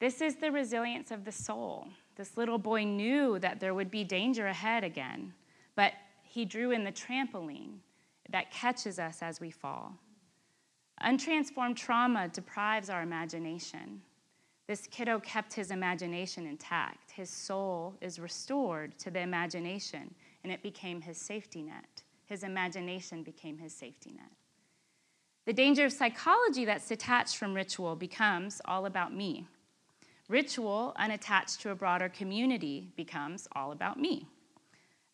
This 0.00 0.20
is 0.20 0.36
the 0.36 0.52
resilience 0.52 1.10
of 1.10 1.24
the 1.24 1.32
soul. 1.32 1.88
This 2.16 2.36
little 2.36 2.58
boy 2.58 2.84
knew 2.84 3.38
that 3.40 3.58
there 3.58 3.74
would 3.74 3.90
be 3.90 4.04
danger 4.04 4.46
ahead 4.46 4.84
again, 4.84 5.34
but 5.74 5.92
he 6.22 6.44
drew 6.44 6.70
in 6.70 6.84
the 6.84 6.92
trampoline 6.92 7.78
that 8.30 8.52
catches 8.52 8.98
us 8.98 9.18
as 9.20 9.40
we 9.40 9.50
fall. 9.50 9.94
Untransformed 11.02 11.76
trauma 11.76 12.28
deprives 12.28 12.90
our 12.90 13.02
imagination. 13.02 14.02
This 14.66 14.86
kiddo 14.90 15.20
kept 15.20 15.54
his 15.54 15.70
imagination 15.70 16.46
intact. 16.46 17.12
His 17.12 17.30
soul 17.30 17.94
is 18.00 18.18
restored 18.18 18.98
to 18.98 19.10
the 19.10 19.20
imagination, 19.20 20.14
and 20.42 20.52
it 20.52 20.62
became 20.62 21.00
his 21.00 21.16
safety 21.16 21.62
net. 21.62 22.02
His 22.26 22.42
imagination 22.42 23.22
became 23.22 23.58
his 23.58 23.72
safety 23.72 24.12
net. 24.14 24.30
The 25.46 25.54
danger 25.54 25.86
of 25.86 25.92
psychology 25.92 26.66
that's 26.66 26.88
detached 26.88 27.38
from 27.38 27.54
ritual 27.54 27.96
becomes 27.96 28.60
all 28.66 28.84
about 28.84 29.14
me. 29.14 29.46
Ritual, 30.28 30.92
unattached 30.96 31.60
to 31.62 31.70
a 31.70 31.74
broader 31.74 32.10
community, 32.10 32.90
becomes 32.96 33.48
all 33.52 33.72
about 33.72 33.98
me. 33.98 34.26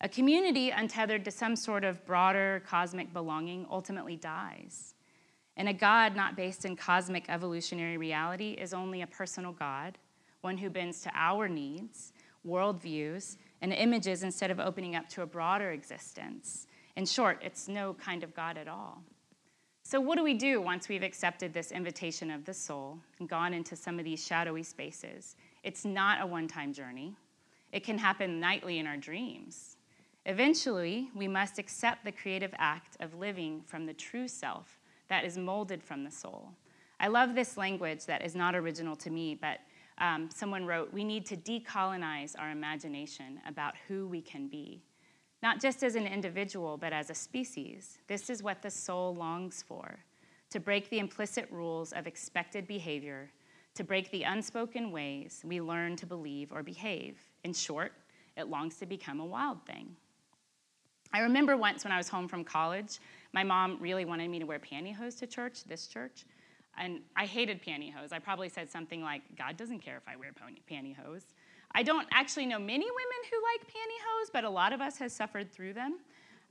A 0.01 0.09
community 0.09 0.71
untethered 0.71 1.23
to 1.23 1.31
some 1.31 1.55
sort 1.55 1.85
of 1.85 2.05
broader 2.05 2.61
cosmic 2.67 3.13
belonging 3.13 3.65
ultimately 3.71 4.17
dies. 4.17 4.95
And 5.57 5.69
a 5.69 5.73
God 5.73 6.15
not 6.15 6.35
based 6.35 6.65
in 6.65 6.75
cosmic 6.75 7.25
evolutionary 7.29 7.97
reality 7.97 8.51
is 8.51 8.73
only 8.73 9.01
a 9.01 9.07
personal 9.07 9.53
God, 9.53 9.97
one 10.41 10.57
who 10.57 10.69
bends 10.69 11.01
to 11.01 11.11
our 11.15 11.47
needs, 11.47 12.11
worldviews, 12.45 13.37
and 13.61 13.71
images 13.73 14.23
instead 14.23 14.51
of 14.51 14.59
opening 14.59 14.95
up 14.95 15.07
to 15.09 15.21
a 15.21 15.25
broader 15.25 15.71
existence. 15.71 16.67
In 16.95 17.05
short, 17.05 17.39
it's 17.41 17.67
no 17.67 17.93
kind 17.93 18.23
of 18.23 18.35
God 18.35 18.57
at 18.57 18.67
all. 18.67 19.01
So, 19.83 20.01
what 20.01 20.17
do 20.17 20.23
we 20.23 20.33
do 20.33 20.61
once 20.61 20.89
we've 20.89 21.03
accepted 21.03 21.53
this 21.53 21.71
invitation 21.71 22.31
of 22.31 22.43
the 22.43 22.53
soul 22.53 22.99
and 23.19 23.29
gone 23.29 23.53
into 23.53 23.75
some 23.75 23.99
of 23.99 24.05
these 24.05 24.25
shadowy 24.25 24.63
spaces? 24.63 25.35
It's 25.63 25.85
not 25.85 26.21
a 26.21 26.25
one 26.25 26.47
time 26.47 26.73
journey, 26.73 27.15
it 27.71 27.83
can 27.83 27.97
happen 27.97 28.39
nightly 28.39 28.79
in 28.79 28.87
our 28.87 28.97
dreams. 28.97 29.77
Eventually, 30.25 31.09
we 31.13 31.27
must 31.27 31.59
accept 31.59 32.03
the 32.03 32.11
creative 32.11 32.53
act 32.57 32.97
of 32.99 33.13
living 33.13 33.61
from 33.67 33.85
the 33.85 33.93
true 33.93 34.27
self 34.27 34.74
that 35.09 35.25
is 35.25 35.37
molded 35.37 35.83
from 35.83 36.03
the 36.03 36.11
soul. 36.11 36.51
I 36.99 37.07
love 37.07 37.35
this 37.35 37.57
language 37.57 38.05
that 38.05 38.23
is 38.23 38.35
not 38.35 38.55
original 38.55 38.95
to 38.97 39.09
me, 39.09 39.35
but 39.35 39.59
um, 39.97 40.29
someone 40.33 40.65
wrote, 40.65 40.93
We 40.93 41.03
need 41.03 41.25
to 41.27 41.37
decolonize 41.37 42.35
our 42.37 42.51
imagination 42.51 43.39
about 43.47 43.75
who 43.87 44.07
we 44.07 44.21
can 44.21 44.47
be, 44.47 44.81
not 45.43 45.61
just 45.61 45.83
as 45.83 45.95
an 45.95 46.07
individual, 46.07 46.77
but 46.77 46.93
as 46.93 47.09
a 47.09 47.15
species. 47.15 47.99
This 48.07 48.29
is 48.29 48.43
what 48.43 48.61
the 48.61 48.71
soul 48.71 49.15
longs 49.15 49.63
for 49.67 49.99
to 50.51 50.59
break 50.59 50.89
the 50.89 50.99
implicit 50.99 51.49
rules 51.51 51.91
of 51.91 52.07
expected 52.07 52.67
behavior, 52.67 53.29
to 53.73 53.83
break 53.83 54.09
the 54.11 54.23
unspoken 54.23 54.91
ways 54.91 55.41
we 55.43 55.59
learn 55.59 55.95
to 55.97 56.05
believe 56.05 56.51
or 56.53 56.63
behave. 56.63 57.17
In 57.43 57.53
short, 57.53 57.91
it 58.37 58.47
longs 58.47 58.77
to 58.77 58.85
become 58.85 59.19
a 59.19 59.25
wild 59.25 59.65
thing. 59.65 59.95
I 61.13 61.19
remember 61.19 61.55
once 61.55 61.83
when 61.83 61.93
I 61.93 61.97
was 61.97 62.09
home 62.09 62.27
from 62.27 62.43
college, 62.43 62.99
my 63.33 63.43
mom 63.43 63.77
really 63.79 64.05
wanted 64.05 64.29
me 64.29 64.39
to 64.39 64.45
wear 64.45 64.59
pantyhose 64.59 65.17
to 65.19 65.27
church, 65.27 65.63
this 65.65 65.87
church. 65.87 66.25
And 66.77 67.01
I 67.15 67.25
hated 67.25 67.61
pantyhose. 67.63 68.11
I 68.11 68.19
probably 68.19 68.49
said 68.49 68.69
something 68.69 69.01
like, 69.01 69.21
God 69.37 69.55
doesn't 69.57 69.79
care 69.79 69.97
if 69.97 70.03
I 70.07 70.15
wear 70.15 70.31
pantyhose. 70.69 71.23
I 71.73 71.83
don't 71.83 72.07
actually 72.11 72.45
know 72.45 72.59
many 72.59 72.85
women 72.85 73.21
who 73.29 73.37
like 73.53 73.67
pantyhose, 73.67 74.31
but 74.31 74.43
a 74.43 74.49
lot 74.49 74.73
of 74.73 74.81
us 74.81 74.97
has 74.97 75.13
suffered 75.13 75.51
through 75.51 75.73
them. 75.73 75.99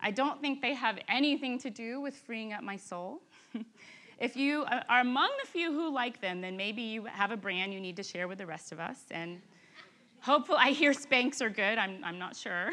I 0.00 0.10
don't 0.10 0.40
think 0.40 0.60
they 0.60 0.74
have 0.74 0.98
anything 1.08 1.58
to 1.60 1.70
do 1.70 2.00
with 2.00 2.14
freeing 2.14 2.52
up 2.52 2.62
my 2.62 2.76
soul. 2.76 3.22
if 4.18 4.36
you 4.36 4.62
uh, 4.64 4.82
are 4.88 5.00
among 5.00 5.30
the 5.42 5.48
few 5.48 5.72
who 5.72 5.92
like 5.92 6.20
them, 6.20 6.40
then 6.40 6.56
maybe 6.56 6.82
you 6.82 7.04
have 7.04 7.30
a 7.30 7.36
brand 7.36 7.72
you 7.72 7.80
need 7.80 7.96
to 7.96 8.02
share 8.02 8.28
with 8.28 8.38
the 8.38 8.46
rest 8.46 8.72
of 8.72 8.80
us. 8.80 9.00
And 9.10 9.40
hopefully, 10.24 10.58
I 10.60 10.70
hear 10.70 10.92
Spanx 10.92 11.40
are 11.40 11.50
good. 11.50 11.78
I'm, 11.78 12.02
I'm 12.02 12.18
not 12.18 12.34
sure. 12.34 12.70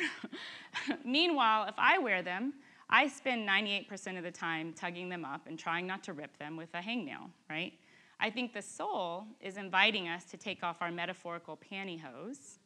Meanwhile, 1.06 1.68
if 1.68 1.76
I 1.78 2.00
wear 2.00 2.22
them, 2.22 2.54
I 2.90 3.08
spend 3.08 3.48
98% 3.48 4.18
of 4.18 4.24
the 4.24 4.32
time 4.32 4.74
tugging 4.74 5.10
them 5.10 5.24
up 5.24 5.48
and 5.48 5.58
trying 5.58 5.86
not 5.86 6.04
to 6.04 6.14
rip 6.14 6.38
them 6.38 6.58
with 6.58 6.70
a 6.74 6.80
hangnail, 6.80 7.30
right? 7.50 7.74
I 8.20 8.30
think 8.30 8.54
the 8.54 8.62
soul 8.62 9.26
is 9.40 9.58
inviting 9.58 10.08
us 10.08 10.26
to 10.26 10.38
take 10.38 10.64
off 10.64 10.82
our 10.82 10.92
metaphorical 10.92 11.58
pantyhose, 11.72 12.58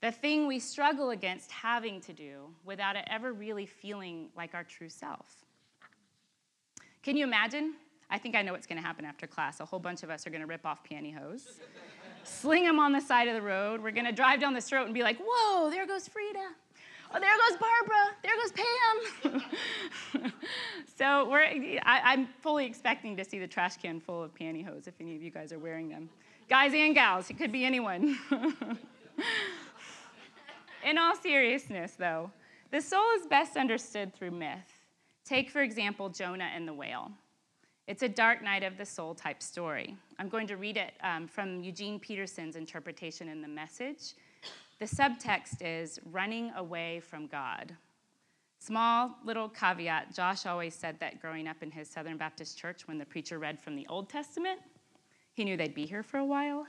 the 0.00 0.10
thing 0.10 0.46
we 0.46 0.58
struggle 0.58 1.10
against 1.10 1.50
having 1.50 2.00
to 2.02 2.12
do 2.12 2.48
without 2.64 2.96
it 2.96 3.04
ever 3.08 3.32
really 3.32 3.66
feeling 3.66 4.28
like 4.36 4.54
our 4.54 4.64
true 4.64 4.88
self. 4.88 5.44
Can 7.02 7.16
you 7.16 7.24
imagine? 7.24 7.74
I 8.10 8.18
think 8.18 8.34
I 8.34 8.42
know 8.42 8.52
what's 8.52 8.66
going 8.66 8.80
to 8.80 8.86
happen 8.86 9.04
after 9.04 9.26
class. 9.26 9.60
A 9.60 9.64
whole 9.64 9.78
bunch 9.78 10.02
of 10.02 10.10
us 10.10 10.26
are 10.26 10.30
going 10.30 10.42
to 10.42 10.46
rip 10.46 10.66
off 10.66 10.82
pantyhose, 10.84 11.46
sling 12.24 12.64
them 12.64 12.78
on 12.78 12.92
the 12.92 13.00
side 13.00 13.28
of 13.28 13.34
the 13.34 13.42
road. 13.42 13.82
We're 13.82 13.92
to 13.92 14.12
drive 14.12 14.40
down 14.40 14.54
this 14.54 14.72
road 14.72 14.84
and 14.84 14.94
be 14.94 15.02
like, 15.02 15.18
whoa, 15.24 15.70
there 15.70 15.86
goes 15.86 16.08
Frida. 16.08 16.48
Oh, 17.14 17.20
there 17.20 17.30
goes 17.48 17.56
Barbara. 17.58 18.16
There 18.22 18.32
goes 18.42 18.52
Pam. 20.12 20.32
so 20.98 21.28
we're, 21.30 21.44
I, 21.84 22.14
am 22.14 22.26
fully 22.40 22.66
expecting 22.66 23.16
to 23.16 23.24
see 23.24 23.38
the 23.38 23.46
trash 23.46 23.76
can 23.76 24.00
full 24.00 24.22
of 24.22 24.34
pantyhose 24.34 24.88
if 24.88 24.94
any 25.00 25.14
of 25.14 25.22
you 25.22 25.30
guys 25.30 25.52
are 25.52 25.58
wearing 25.58 25.88
them. 25.88 26.08
Guys 26.48 26.74
and 26.74 26.94
gals, 26.94 27.30
it 27.30 27.38
could 27.38 27.52
be 27.52 27.64
anyone. 27.64 28.18
In 30.84 30.98
all 30.98 31.16
seriousness, 31.16 31.92
though, 31.92 32.30
the 32.70 32.80
soul 32.80 33.04
is 33.18 33.26
best 33.26 33.56
understood 33.56 34.12
through 34.14 34.32
myth. 34.32 34.82
Take, 35.24 35.50
for 35.50 35.62
example, 35.62 36.08
Jonah 36.10 36.50
and 36.54 36.68
the 36.68 36.74
whale. 36.74 37.12
It's 37.86 38.02
a 38.02 38.08
dark 38.08 38.42
night 38.42 38.62
of 38.62 38.78
the 38.78 38.86
soul 38.86 39.14
type 39.14 39.42
story. 39.42 39.94
I'm 40.18 40.30
going 40.30 40.46
to 40.46 40.56
read 40.56 40.78
it 40.78 40.94
um, 41.02 41.28
from 41.28 41.62
Eugene 41.62 42.00
Peterson's 42.00 42.56
interpretation 42.56 43.28
in 43.28 43.42
The 43.42 43.48
Message. 43.48 44.14
The 44.78 44.86
subtext 44.86 45.56
is 45.60 46.00
running 46.10 46.50
away 46.56 47.00
from 47.00 47.26
God. 47.26 47.76
Small 48.58 49.14
little 49.22 49.50
caveat 49.50 50.14
Josh 50.14 50.46
always 50.46 50.74
said 50.74 50.98
that 51.00 51.20
growing 51.20 51.46
up 51.46 51.62
in 51.62 51.70
his 51.70 51.90
Southern 51.90 52.16
Baptist 52.16 52.56
church, 52.56 52.88
when 52.88 52.96
the 52.96 53.04
preacher 53.04 53.38
read 53.38 53.60
from 53.60 53.76
the 53.76 53.86
Old 53.88 54.08
Testament, 54.08 54.60
he 55.34 55.44
knew 55.44 55.58
they'd 55.58 55.74
be 55.74 55.84
here 55.84 56.02
for 56.02 56.16
a 56.16 56.24
while. 56.24 56.66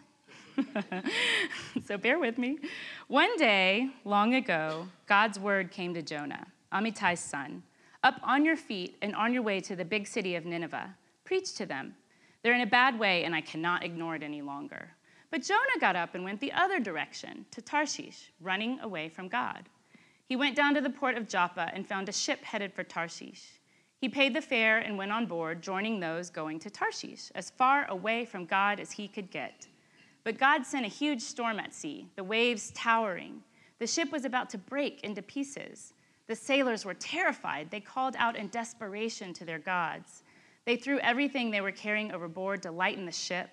so 1.85 1.97
bear 1.97 2.19
with 2.19 2.37
me. 2.37 2.59
One 3.07 3.37
day, 3.37 3.89
long 4.03 4.35
ago, 4.35 4.89
God's 5.07 5.39
word 5.39 5.71
came 5.71 5.93
to 5.93 6.01
Jonah, 6.01 6.47
Amittai's 6.73 7.21
son 7.21 7.63
Up 8.03 8.19
on 8.21 8.43
your 8.43 8.57
feet 8.57 8.97
and 9.01 9.15
on 9.15 9.31
your 9.31 9.43
way 9.43 9.61
to 9.61 9.77
the 9.77 9.85
big 9.85 10.07
city 10.07 10.35
of 10.35 10.45
Nineveh. 10.45 10.93
Preach 11.25 11.53
to 11.55 11.65
them. 11.65 11.95
They're 12.41 12.53
in 12.53 12.61
a 12.61 12.67
bad 12.67 12.97
way, 12.97 13.23
and 13.23 13.35
I 13.35 13.41
cannot 13.41 13.83
ignore 13.83 14.15
it 14.15 14.23
any 14.23 14.41
longer. 14.41 14.91
But 15.31 15.41
Jonah 15.41 15.79
got 15.81 15.95
up 15.95 16.15
and 16.15 16.23
went 16.23 16.39
the 16.39 16.53
other 16.53 16.79
direction, 16.79 17.45
to 17.51 17.61
Tarshish, 17.61 18.31
running 18.39 18.79
away 18.79 19.09
from 19.09 19.27
God. 19.27 19.67
He 20.27 20.35
went 20.35 20.55
down 20.55 20.75
to 20.75 20.81
the 20.81 20.89
port 20.89 21.17
of 21.17 21.27
Joppa 21.27 21.71
and 21.73 21.85
found 21.85 22.07
a 22.07 22.13
ship 22.13 22.43
headed 22.43 22.73
for 22.73 22.83
Tarshish. 22.83 23.59
He 23.99 24.09
paid 24.09 24.35
the 24.35 24.41
fare 24.41 24.77
and 24.77 24.97
went 24.97 25.11
on 25.11 25.25
board, 25.25 25.63
joining 25.63 25.99
those 25.99 26.29
going 26.29 26.59
to 26.59 26.69
Tarshish, 26.69 27.31
as 27.33 27.49
far 27.49 27.85
away 27.89 28.25
from 28.25 28.45
God 28.45 28.79
as 28.79 28.91
he 28.91 29.07
could 29.07 29.31
get. 29.31 29.67
But 30.23 30.37
God 30.37 30.65
sent 30.65 30.85
a 30.85 30.89
huge 30.89 31.21
storm 31.21 31.59
at 31.59 31.73
sea, 31.73 32.07
the 32.15 32.23
waves 32.23 32.71
towering. 32.75 33.41
The 33.79 33.87
ship 33.87 34.11
was 34.11 34.25
about 34.25 34.49
to 34.51 34.57
break 34.57 35.03
into 35.03 35.21
pieces. 35.21 35.93
The 36.27 36.35
sailors 36.35 36.85
were 36.85 36.93
terrified. 36.95 37.69
They 37.69 37.79
called 37.79 38.15
out 38.17 38.35
in 38.35 38.47
desperation 38.49 39.33
to 39.33 39.45
their 39.45 39.59
gods. 39.59 40.23
They 40.65 40.75
threw 40.75 40.99
everything 40.99 41.51
they 41.51 41.61
were 41.61 41.71
carrying 41.71 42.11
overboard 42.11 42.63
to 42.63 42.71
lighten 42.71 43.05
the 43.05 43.11
ship. 43.11 43.49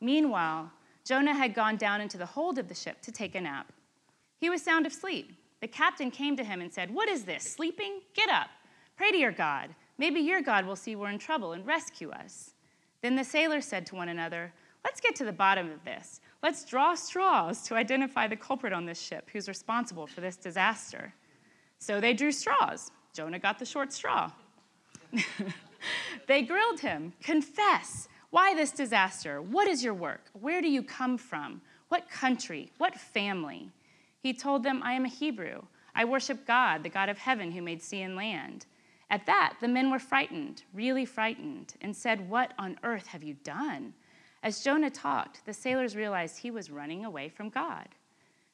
Meanwhile, 0.00 0.70
Jonah 1.04 1.34
had 1.34 1.54
gone 1.54 1.76
down 1.76 2.00
into 2.00 2.16
the 2.16 2.26
hold 2.26 2.58
of 2.58 2.68
the 2.68 2.74
ship 2.74 3.00
to 3.02 3.12
take 3.12 3.34
a 3.34 3.40
nap. 3.40 3.72
He 4.38 4.50
was 4.50 4.62
sound 4.62 4.86
asleep. 4.86 5.32
The 5.60 5.68
captain 5.68 6.10
came 6.10 6.36
to 6.36 6.44
him 6.44 6.60
and 6.60 6.72
said, 6.72 6.92
What 6.92 7.08
is 7.08 7.24
this? 7.24 7.42
Sleeping? 7.42 8.00
Get 8.14 8.28
up. 8.28 8.48
Pray 8.96 9.10
to 9.10 9.18
your 9.18 9.32
God. 9.32 9.74
Maybe 9.98 10.20
your 10.20 10.42
God 10.42 10.66
will 10.66 10.76
see 10.76 10.96
we're 10.96 11.10
in 11.10 11.18
trouble 11.18 11.52
and 11.52 11.66
rescue 11.66 12.10
us. 12.10 12.54
Then 13.02 13.16
the 13.16 13.24
sailors 13.24 13.64
said 13.64 13.86
to 13.86 13.94
one 13.94 14.08
another, 14.08 14.52
Let's 14.84 15.00
get 15.00 15.16
to 15.16 15.24
the 15.24 15.32
bottom 15.32 15.70
of 15.70 15.82
this. 15.84 16.20
Let's 16.42 16.64
draw 16.64 16.94
straws 16.94 17.62
to 17.62 17.74
identify 17.74 18.28
the 18.28 18.36
culprit 18.36 18.72
on 18.72 18.84
this 18.84 19.00
ship 19.00 19.30
who's 19.32 19.48
responsible 19.48 20.06
for 20.06 20.20
this 20.20 20.36
disaster. 20.36 21.14
So 21.78 22.00
they 22.00 22.12
drew 22.12 22.32
straws. 22.32 22.90
Jonah 23.14 23.38
got 23.38 23.58
the 23.58 23.64
short 23.64 23.92
straw. 23.92 24.30
they 26.26 26.42
grilled 26.42 26.80
him. 26.80 27.12
Confess. 27.22 28.08
Why 28.30 28.54
this 28.54 28.72
disaster? 28.72 29.40
What 29.40 29.68
is 29.68 29.84
your 29.84 29.94
work? 29.94 30.22
Where 30.40 30.60
do 30.60 30.68
you 30.68 30.82
come 30.82 31.16
from? 31.16 31.60
What 31.88 32.10
country? 32.10 32.72
What 32.78 32.94
family? 32.98 33.70
He 34.20 34.32
told 34.32 34.62
them, 34.62 34.82
I 34.82 34.94
am 34.94 35.04
a 35.04 35.08
Hebrew. 35.08 35.62
I 35.94 36.04
worship 36.04 36.46
God, 36.46 36.82
the 36.82 36.88
God 36.88 37.08
of 37.08 37.18
heaven 37.18 37.52
who 37.52 37.62
made 37.62 37.82
sea 37.82 38.02
and 38.02 38.16
land. 38.16 38.66
At 39.10 39.26
that, 39.26 39.56
the 39.60 39.68
men 39.68 39.90
were 39.90 39.98
frightened, 39.98 40.62
really 40.72 41.04
frightened, 41.04 41.74
and 41.80 41.94
said, 41.94 42.28
What 42.28 42.52
on 42.58 42.78
earth 42.82 43.06
have 43.08 43.22
you 43.22 43.34
done? 43.44 43.94
As 44.42 44.64
Jonah 44.64 44.90
talked, 44.90 45.44
the 45.46 45.52
sailors 45.52 45.94
realized 45.94 46.38
he 46.38 46.50
was 46.50 46.70
running 46.70 47.04
away 47.04 47.28
from 47.28 47.48
God. 47.48 47.88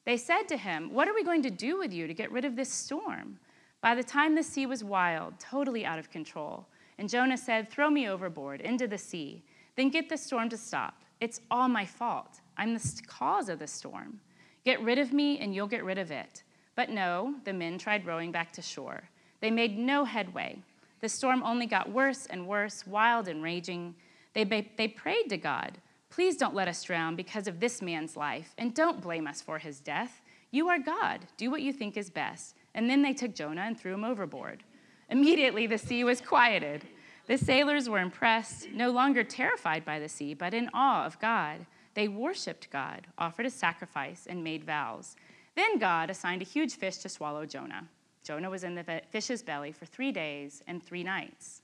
They 0.04 0.16
said 0.16 0.42
to 0.48 0.56
him, 0.56 0.92
What 0.92 1.08
are 1.08 1.14
we 1.14 1.24
going 1.24 1.42
to 1.42 1.50
do 1.50 1.78
with 1.78 1.92
you 1.92 2.06
to 2.06 2.14
get 2.14 2.32
rid 2.32 2.44
of 2.44 2.56
this 2.56 2.72
storm? 2.72 3.38
By 3.80 3.94
the 3.94 4.04
time 4.04 4.34
the 4.34 4.42
sea 4.42 4.66
was 4.66 4.84
wild, 4.84 5.34
totally 5.40 5.86
out 5.86 5.98
of 5.98 6.10
control, 6.10 6.66
and 7.00 7.08
Jonah 7.08 7.38
said, 7.38 7.70
Throw 7.70 7.88
me 7.88 8.10
overboard 8.10 8.60
into 8.60 8.86
the 8.86 8.98
sea, 8.98 9.42
then 9.74 9.88
get 9.88 10.10
the 10.10 10.18
storm 10.18 10.50
to 10.50 10.58
stop. 10.58 11.00
It's 11.18 11.40
all 11.50 11.66
my 11.66 11.86
fault. 11.86 12.42
I'm 12.58 12.74
the 12.74 13.02
cause 13.06 13.48
of 13.48 13.58
the 13.58 13.66
storm. 13.66 14.20
Get 14.66 14.82
rid 14.82 14.98
of 14.98 15.10
me, 15.10 15.38
and 15.38 15.54
you'll 15.54 15.66
get 15.66 15.82
rid 15.82 15.96
of 15.96 16.10
it. 16.10 16.42
But 16.76 16.90
no, 16.90 17.36
the 17.44 17.54
men 17.54 17.78
tried 17.78 18.04
rowing 18.04 18.30
back 18.30 18.52
to 18.52 18.60
shore. 18.60 19.08
They 19.40 19.50
made 19.50 19.78
no 19.78 20.04
headway. 20.04 20.58
The 21.00 21.08
storm 21.08 21.42
only 21.42 21.64
got 21.64 21.90
worse 21.90 22.26
and 22.26 22.46
worse, 22.46 22.86
wild 22.86 23.28
and 23.28 23.42
raging. 23.42 23.94
They, 24.34 24.44
they 24.76 24.88
prayed 24.88 25.30
to 25.30 25.38
God, 25.38 25.78
Please 26.10 26.36
don't 26.36 26.54
let 26.54 26.68
us 26.68 26.82
drown 26.82 27.16
because 27.16 27.48
of 27.48 27.60
this 27.60 27.80
man's 27.80 28.14
life, 28.14 28.52
and 28.58 28.74
don't 28.74 29.00
blame 29.00 29.26
us 29.26 29.40
for 29.40 29.58
his 29.58 29.80
death. 29.80 30.20
You 30.50 30.68
are 30.68 30.78
God. 30.78 31.20
Do 31.38 31.50
what 31.50 31.62
you 31.62 31.72
think 31.72 31.96
is 31.96 32.10
best. 32.10 32.56
And 32.74 32.90
then 32.90 33.00
they 33.00 33.14
took 33.14 33.34
Jonah 33.34 33.62
and 33.62 33.80
threw 33.80 33.94
him 33.94 34.04
overboard. 34.04 34.64
Immediately, 35.10 35.66
the 35.66 35.78
sea 35.78 36.04
was 36.04 36.20
quieted. 36.20 36.86
The 37.26 37.36
sailors 37.36 37.88
were 37.88 37.98
impressed, 37.98 38.70
no 38.70 38.90
longer 38.90 39.24
terrified 39.24 39.84
by 39.84 39.98
the 39.98 40.08
sea, 40.08 40.34
but 40.34 40.54
in 40.54 40.70
awe 40.72 41.04
of 41.04 41.18
God. 41.20 41.66
They 41.94 42.06
worshiped 42.08 42.70
God, 42.70 43.08
offered 43.18 43.46
a 43.46 43.50
sacrifice, 43.50 44.26
and 44.28 44.44
made 44.44 44.64
vows. 44.64 45.16
Then 45.56 45.78
God 45.78 46.10
assigned 46.10 46.42
a 46.42 46.44
huge 46.44 46.76
fish 46.76 46.98
to 46.98 47.08
swallow 47.08 47.44
Jonah. 47.44 47.88
Jonah 48.22 48.50
was 48.50 48.64
in 48.64 48.74
the 48.74 49.02
fish's 49.10 49.42
belly 49.42 49.72
for 49.72 49.86
three 49.86 50.12
days 50.12 50.62
and 50.66 50.82
three 50.82 51.02
nights. 51.02 51.62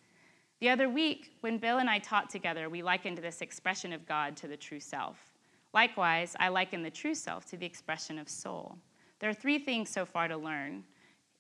The 0.59 0.69
other 0.71 0.89
week, 0.89 1.33
when 1.41 1.59
Bill 1.59 1.79
and 1.79 1.89
I 1.89 1.99
taught 1.99 2.31
together, 2.31 2.69
we 2.69 2.83
likened 2.83 3.19
this 3.19 3.43
expression 3.43 3.93
of 3.93 4.07
God 4.07 4.37
to 4.39 4.49
the 4.49 4.57
true 4.57 4.81
self. 4.81 5.33
Likewise, 5.73 6.35
I 6.41 6.49
liken 6.49 6.83
the 6.83 6.91
true 6.91 7.15
self 7.15 7.45
to 7.51 7.57
the 7.57 7.67
expression 7.67 8.19
of 8.19 8.29
soul. 8.29 8.77
There 9.19 9.31
are 9.31 9.35
three 9.35 9.59
things 9.59 9.91
so 9.91 10.05
far 10.05 10.27
to 10.29 10.37
learn 10.37 10.85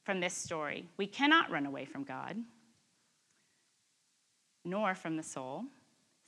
from 0.06 0.20
this 0.20 0.34
story. 0.34 0.88
We 0.96 1.08
cannot 1.08 1.50
run 1.50 1.66
away 1.66 1.84
from 1.84 2.04
God, 2.04 2.36
nor 4.64 4.94
from 4.94 5.16
the 5.16 5.22
soul. 5.24 5.64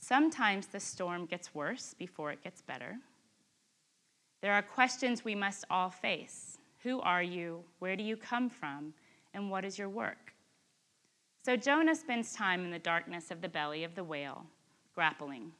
Sometimes 0.00 0.66
the 0.66 0.80
storm 0.80 1.26
gets 1.26 1.54
worse 1.54 1.94
before 1.96 2.32
it 2.32 2.42
gets 2.42 2.60
better. 2.60 2.96
There 4.42 4.52
are 4.52 4.62
questions 4.62 5.24
we 5.24 5.36
must 5.36 5.64
all 5.70 5.90
face 5.90 6.58
Who 6.82 7.00
are 7.00 7.22
you? 7.22 7.62
Where 7.78 7.94
do 7.94 8.02
you 8.02 8.16
come 8.16 8.50
from? 8.50 8.94
And 9.32 9.48
what 9.48 9.64
is 9.64 9.78
your 9.78 9.88
work? 9.88 10.34
So 11.44 11.56
Jonah 11.56 11.94
spends 11.94 12.32
time 12.32 12.64
in 12.64 12.72
the 12.72 12.78
darkness 12.80 13.30
of 13.30 13.40
the 13.40 13.48
belly 13.48 13.84
of 13.84 13.94
the 13.94 14.04
whale, 14.04 14.44
grappling. 14.94 15.52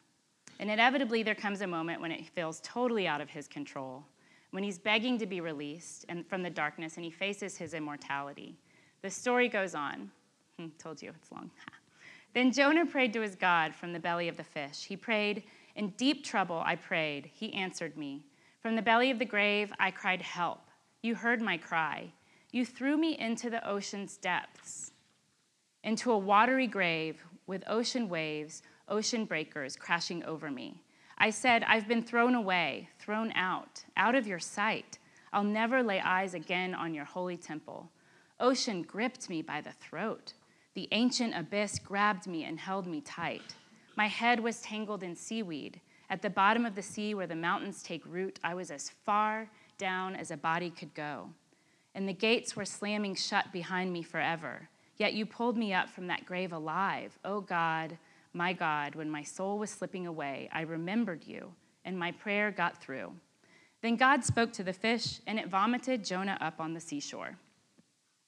And 0.58 0.70
inevitably, 0.70 1.22
there 1.22 1.36
comes 1.36 1.60
a 1.60 1.68
moment 1.68 2.00
when 2.00 2.10
it 2.10 2.28
feels 2.30 2.60
totally 2.64 3.06
out 3.06 3.20
of 3.20 3.30
his 3.30 3.46
control, 3.46 4.04
when 4.50 4.62
he's 4.62 4.78
begging 4.78 5.18
to 5.18 5.26
be 5.26 5.40
released 5.40 6.04
and 6.08 6.26
from 6.26 6.42
the 6.42 6.50
darkness 6.50 6.96
and 6.96 7.04
he 7.04 7.10
faces 7.10 7.56
his 7.56 7.74
immortality. 7.74 8.56
The 9.02 9.10
story 9.10 9.48
goes 9.48 9.74
on. 9.74 10.10
Hmm, 10.58 10.68
told 10.78 11.02
you 11.02 11.12
it's 11.14 11.30
long. 11.30 11.50
then 12.34 12.52
Jonah 12.52 12.86
prayed 12.86 13.12
to 13.12 13.20
his 13.20 13.36
God 13.36 13.74
from 13.74 13.92
the 13.92 14.00
belly 14.00 14.28
of 14.28 14.36
the 14.36 14.44
fish. 14.44 14.84
He 14.84 14.96
prayed, 14.96 15.44
In 15.76 15.90
deep 15.90 16.24
trouble 16.24 16.62
I 16.64 16.76
prayed. 16.76 17.30
He 17.32 17.52
answered 17.52 17.96
me. 17.96 18.24
From 18.60 18.74
the 18.74 18.82
belly 18.82 19.10
of 19.10 19.18
the 19.18 19.24
grave 19.24 19.72
I 19.78 19.90
cried, 19.90 20.22
Help. 20.22 20.60
You 21.02 21.14
heard 21.14 21.40
my 21.40 21.56
cry. 21.56 22.12
You 22.50 22.64
threw 22.64 22.96
me 22.96 23.16
into 23.18 23.50
the 23.50 23.66
ocean's 23.68 24.16
depths, 24.16 24.92
into 25.84 26.10
a 26.10 26.18
watery 26.18 26.66
grave 26.66 27.22
with 27.46 27.62
ocean 27.66 28.08
waves, 28.08 28.62
ocean 28.88 29.26
breakers 29.26 29.76
crashing 29.76 30.24
over 30.24 30.50
me. 30.50 30.82
I 31.18 31.30
said, 31.30 31.64
I've 31.64 31.88
been 31.88 32.02
thrown 32.02 32.34
away, 32.34 32.88
thrown 32.98 33.32
out, 33.32 33.84
out 33.96 34.14
of 34.14 34.26
your 34.26 34.38
sight. 34.38 34.98
I'll 35.32 35.44
never 35.44 35.82
lay 35.82 36.00
eyes 36.00 36.34
again 36.34 36.74
on 36.74 36.94
your 36.94 37.04
holy 37.04 37.36
temple. 37.36 37.90
Ocean 38.38 38.82
gripped 38.82 39.28
me 39.28 39.42
by 39.42 39.60
the 39.60 39.72
throat. 39.72 40.32
The 40.74 40.88
ancient 40.92 41.34
abyss 41.36 41.80
grabbed 41.80 42.28
me 42.28 42.44
and 42.44 42.60
held 42.60 42.86
me 42.86 43.00
tight. 43.00 43.56
My 43.96 44.06
head 44.06 44.38
was 44.38 44.62
tangled 44.62 45.02
in 45.02 45.16
seaweed. 45.16 45.80
At 46.08 46.22
the 46.22 46.30
bottom 46.30 46.64
of 46.64 46.76
the 46.76 46.82
sea 46.82 47.14
where 47.14 47.26
the 47.26 47.34
mountains 47.34 47.82
take 47.82 48.06
root, 48.06 48.38
I 48.44 48.54
was 48.54 48.70
as 48.70 48.90
far 49.04 49.50
down 49.76 50.14
as 50.14 50.30
a 50.30 50.36
body 50.36 50.70
could 50.70 50.94
go. 50.94 51.30
And 51.96 52.08
the 52.08 52.12
gates 52.12 52.54
were 52.54 52.64
slamming 52.64 53.16
shut 53.16 53.52
behind 53.52 53.92
me 53.92 54.02
forever. 54.02 54.68
Yet 54.98 55.14
you 55.14 55.26
pulled 55.26 55.56
me 55.56 55.74
up 55.74 55.90
from 55.90 56.06
that 56.06 56.26
grave 56.26 56.52
alive. 56.52 57.18
Oh 57.24 57.40
God, 57.40 57.98
my 58.38 58.52
God, 58.52 58.94
when 58.94 59.10
my 59.10 59.24
soul 59.24 59.58
was 59.58 59.68
slipping 59.68 60.06
away, 60.06 60.48
I 60.52 60.60
remembered 60.60 61.26
you, 61.26 61.52
and 61.84 61.98
my 61.98 62.12
prayer 62.12 62.52
got 62.52 62.80
through. 62.80 63.12
Then 63.82 63.96
God 63.96 64.24
spoke 64.24 64.52
to 64.52 64.62
the 64.62 64.72
fish, 64.72 65.20
and 65.26 65.40
it 65.40 65.48
vomited 65.48 66.04
Jonah 66.04 66.38
up 66.40 66.60
on 66.60 66.72
the 66.72 66.80
seashore. 66.80 67.36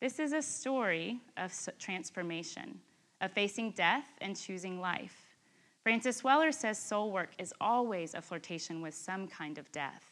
This 0.01 0.19
is 0.19 0.33
a 0.33 0.43
story 0.43 1.21
of 1.37 1.53
transformation, 1.79 2.81
of 3.21 3.31
facing 3.31 3.71
death 3.71 4.07
and 4.21 4.37
choosing 4.37 4.81
life. 4.81 5.37
Francis 5.85 6.25
Weller 6.25 6.51
says 6.51 6.77
soul 6.77 7.13
work 7.13 7.31
is 7.39 7.55
always 7.61 8.15
a 8.15 8.21
flirtation 8.21 8.83
with 8.83 8.95
some 8.95 9.29
kind 9.29 9.59
of 9.59 9.71
death. 9.71 10.03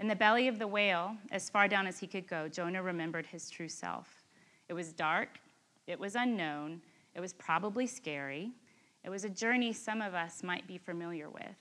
In 0.00 0.08
the 0.08 0.16
belly 0.16 0.48
of 0.48 0.58
the 0.58 0.66
whale, 0.66 1.16
as 1.30 1.48
far 1.48 1.68
down 1.68 1.86
as 1.86 2.00
he 2.00 2.08
could 2.08 2.26
go, 2.26 2.48
Jonah 2.48 2.82
remembered 2.82 3.26
his 3.26 3.48
true 3.48 3.68
self. 3.68 4.24
It 4.68 4.74
was 4.74 4.92
dark, 4.92 5.38
it 5.86 6.00
was 6.00 6.16
unknown, 6.16 6.82
it 7.14 7.20
was 7.20 7.32
probably 7.32 7.86
scary, 7.86 8.50
it 9.08 9.10
was 9.10 9.24
a 9.24 9.30
journey 9.30 9.72
some 9.72 10.02
of 10.02 10.12
us 10.12 10.42
might 10.42 10.66
be 10.68 10.76
familiar 10.76 11.30
with. 11.30 11.56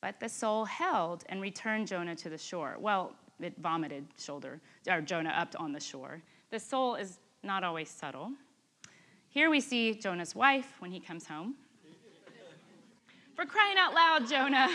But 0.00 0.20
the 0.20 0.28
soul 0.30 0.64
held 0.64 1.22
and 1.28 1.42
returned 1.42 1.86
Jonah 1.86 2.16
to 2.16 2.30
the 2.30 2.38
shore. 2.38 2.78
Well, 2.80 3.12
it 3.40 3.52
vomited 3.58 4.06
shoulder, 4.18 4.58
or 4.88 5.02
Jonah 5.02 5.34
up 5.36 5.54
on 5.58 5.72
the 5.72 5.80
shore. 5.80 6.22
The 6.50 6.58
soul 6.58 6.94
is 6.94 7.18
not 7.42 7.62
always 7.62 7.90
subtle. 7.90 8.32
Here 9.28 9.50
we 9.50 9.60
see 9.60 9.92
Jonah's 9.92 10.34
wife 10.34 10.76
when 10.78 10.90
he 10.90 10.98
comes 10.98 11.26
home. 11.26 11.56
For 13.36 13.44
crying 13.44 13.76
out 13.78 13.92
loud, 13.92 14.26
Jonah. 14.26 14.70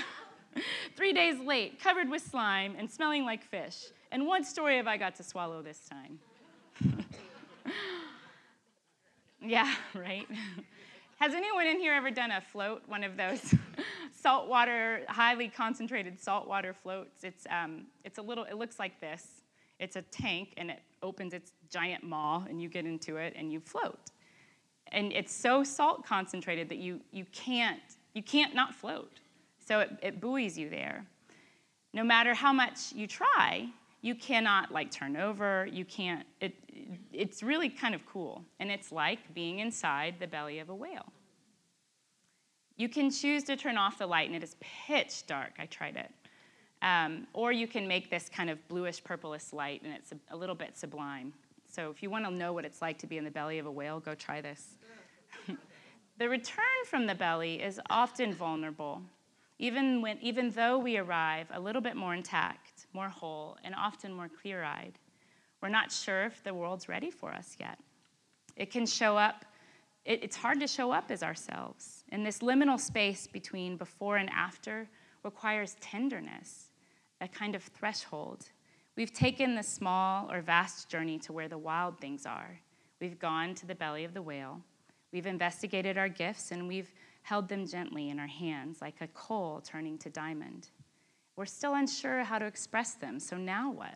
Three 0.96 1.14
days 1.14 1.40
late, 1.40 1.80
covered 1.82 2.12
with 2.12 2.22
slime 2.22 2.76
and 2.78 2.88
smelling 2.88 3.26
like 3.26 3.44
fish. 3.44 3.86
And 4.12 4.28
what 4.28 4.46
story 4.46 4.78
have 4.78 4.86
I 4.86 4.98
got 4.98 5.16
to 5.16 5.24
swallow 5.24 5.64
this 5.64 5.80
time? 5.90 6.20
yeah, 9.42 9.74
right? 9.96 10.28
Has 11.26 11.34
anyone 11.34 11.66
in 11.66 11.80
here 11.80 11.92
ever 11.92 12.12
done 12.12 12.30
a 12.30 12.40
float, 12.40 12.84
one 12.86 13.04
of 13.04 13.18
those 13.18 13.56
saltwater, 14.16 15.02
highly 15.08 15.48
concentrated 15.48 16.22
saltwater 16.22 16.72
floats? 16.72 17.24
It's, 17.24 17.48
um, 17.50 17.88
it's 18.04 18.20
a 18.20 18.22
little, 18.22 18.44
it 18.44 18.58
looks 18.58 18.78
like 18.78 19.02
this. 19.02 19.42
It's 19.80 19.96
a 19.96 20.04
tank 20.04 20.54
and 20.58 20.70
it 20.70 20.84
opens 21.02 21.34
its 21.34 21.54
giant 21.72 22.04
maw 22.04 22.44
and 22.48 22.62
you 22.62 22.70
get 22.70 22.86
into 22.86 23.18
it 23.18 23.34
and 23.36 23.52
you 23.52 23.60
float. 23.60 24.12
And 24.92 25.12
it's 25.12 25.34
so 25.34 25.64
salt 25.64 26.06
concentrated 26.06 26.70
that 26.70 26.78
you, 26.78 27.02
you 27.12 27.26
can't 27.32 27.82
you 28.14 28.22
can't 28.22 28.54
not 28.54 28.76
float. 28.76 29.20
So 29.68 29.80
it, 29.80 29.90
it 30.04 30.22
buoys 30.22 30.56
you 30.56 30.70
there. 30.70 31.08
No 31.92 32.04
matter 32.04 32.36
how 32.36 32.54
much 32.54 32.94
you 32.94 33.08
try, 33.08 33.72
you 34.06 34.14
cannot 34.14 34.72
like 34.72 34.92
turn 34.92 35.18
over. 35.18 35.68
You 35.72 35.84
can't, 35.84 36.28
it, 36.40 36.54
it's 37.12 37.42
really 37.42 37.70
kind 37.70 37.96
of 37.96 38.06
cool. 38.06 38.44
And 38.60 38.70
it's 38.70 38.92
like 38.92 39.34
being 39.34 39.58
inside 39.58 40.18
the 40.20 40.28
belly 40.28 40.60
of 40.60 40.70
a 40.70 40.76
whale. 40.76 41.12
You 42.78 42.90
can 42.90 43.10
choose 43.10 43.44
to 43.46 43.56
turn 43.56 43.78
off 43.78 43.98
the 43.98 44.08
light 44.08 44.28
and 44.28 44.36
it 44.36 44.44
is 44.44 44.56
pitch 44.60 45.26
dark. 45.28 45.54
I 45.60 45.66
tried 45.66 45.96
it. 45.96 46.12
Um, 46.82 47.26
or 47.34 47.52
you 47.52 47.68
can 47.68 47.88
make 47.88 48.10
this 48.10 48.30
kind 48.30 48.50
of 48.50 48.66
bluish 48.68 49.04
purplish 49.04 49.54
light 49.54 49.82
and 49.84 49.94
it's 49.94 50.12
a, 50.12 50.18
a 50.32 50.38
little 50.38 50.56
bit 50.56 50.78
sublime. 50.78 51.34
So 51.72 51.90
if 51.90 52.04
you 52.04 52.10
want 52.10 52.26
to 52.26 52.32
know 52.32 52.54
what 52.54 52.66
it's 52.66 52.82
like 52.82 52.98
to 53.00 53.08
be 53.08 53.18
in 53.18 53.24
the 53.24 53.32
belly 53.32 53.60
of 53.60 53.66
a 53.66 53.72
whale, 53.72 54.00
go 54.00 54.14
try 54.14 54.42
this. 54.42 54.76
The 56.18 56.30
return 56.30 56.66
from 56.86 57.08
the 57.08 57.16
belly 57.16 57.62
is 57.62 57.82
often 57.90 58.34
vulnerable, 58.34 59.02
even, 59.60 60.02
when, 60.02 60.18
even 60.22 60.50
though 60.50 60.78
we 60.78 60.98
arrive 60.98 61.48
a 61.52 61.60
little 61.60 61.82
bit 61.82 61.98
more 61.98 62.14
intact, 62.14 62.86
more 62.94 63.10
whole, 63.10 63.58
and 63.66 63.76
often 63.76 64.14
more 64.14 64.30
clear 64.30 64.64
eyed. 64.64 64.94
We're 65.62 65.68
not 65.68 65.92
sure 65.92 66.24
if 66.24 66.42
the 66.42 66.54
world's 66.54 66.88
ready 66.88 67.12
for 67.12 67.34
us 67.34 67.58
yet. 67.60 67.78
It 68.56 68.72
can 68.72 68.86
show 68.86 69.18
up, 69.18 69.44
it, 70.06 70.24
it's 70.24 70.36
hard 70.36 70.60
to 70.60 70.68
show 70.68 70.92
up 70.92 71.12
as 71.12 71.24
ourselves. 71.24 72.04
And 72.10 72.26
this 72.26 72.40
liminal 72.40 72.80
space 72.80 73.28
between 73.28 73.78
before 73.78 74.18
and 74.18 74.30
after 74.30 74.88
requires 75.24 75.76
tenderness, 75.82 76.70
a 77.22 77.28
kind 77.28 77.56
of 77.56 77.64
threshold. 77.64 78.46
We've 78.96 79.14
taken 79.14 79.56
the 79.56 79.64
small 79.64 80.32
or 80.32 80.42
vast 80.42 80.90
journey 80.90 81.20
to 81.20 81.34
where 81.34 81.48
the 81.48 81.58
wild 81.58 82.00
things 82.00 82.26
are. 82.26 82.60
We've 83.02 83.20
gone 83.20 83.56
to 83.56 83.66
the 83.66 83.76
belly 83.76 84.06
of 84.06 84.14
the 84.14 84.22
whale 84.22 84.62
We've 85.16 85.28
investigated 85.28 85.98
our 85.98 86.10
gifts 86.10 86.52
and 86.52 86.68
we've 86.68 86.92
held 87.22 87.48
them 87.48 87.66
gently 87.66 88.10
in 88.10 88.20
our 88.20 88.28
hands 88.28 88.82
like 88.82 89.00
a 89.00 89.08
coal 89.08 89.62
turning 89.62 89.98
to 90.00 90.10
diamond. 90.10 90.68
We're 91.38 91.46
still 91.46 91.76
unsure 91.76 92.26
how 92.26 92.38
to 92.38 92.46
express 92.46 92.96
them, 92.96 93.22
so 93.22 93.38
now 93.38 93.72
what? 93.72 93.96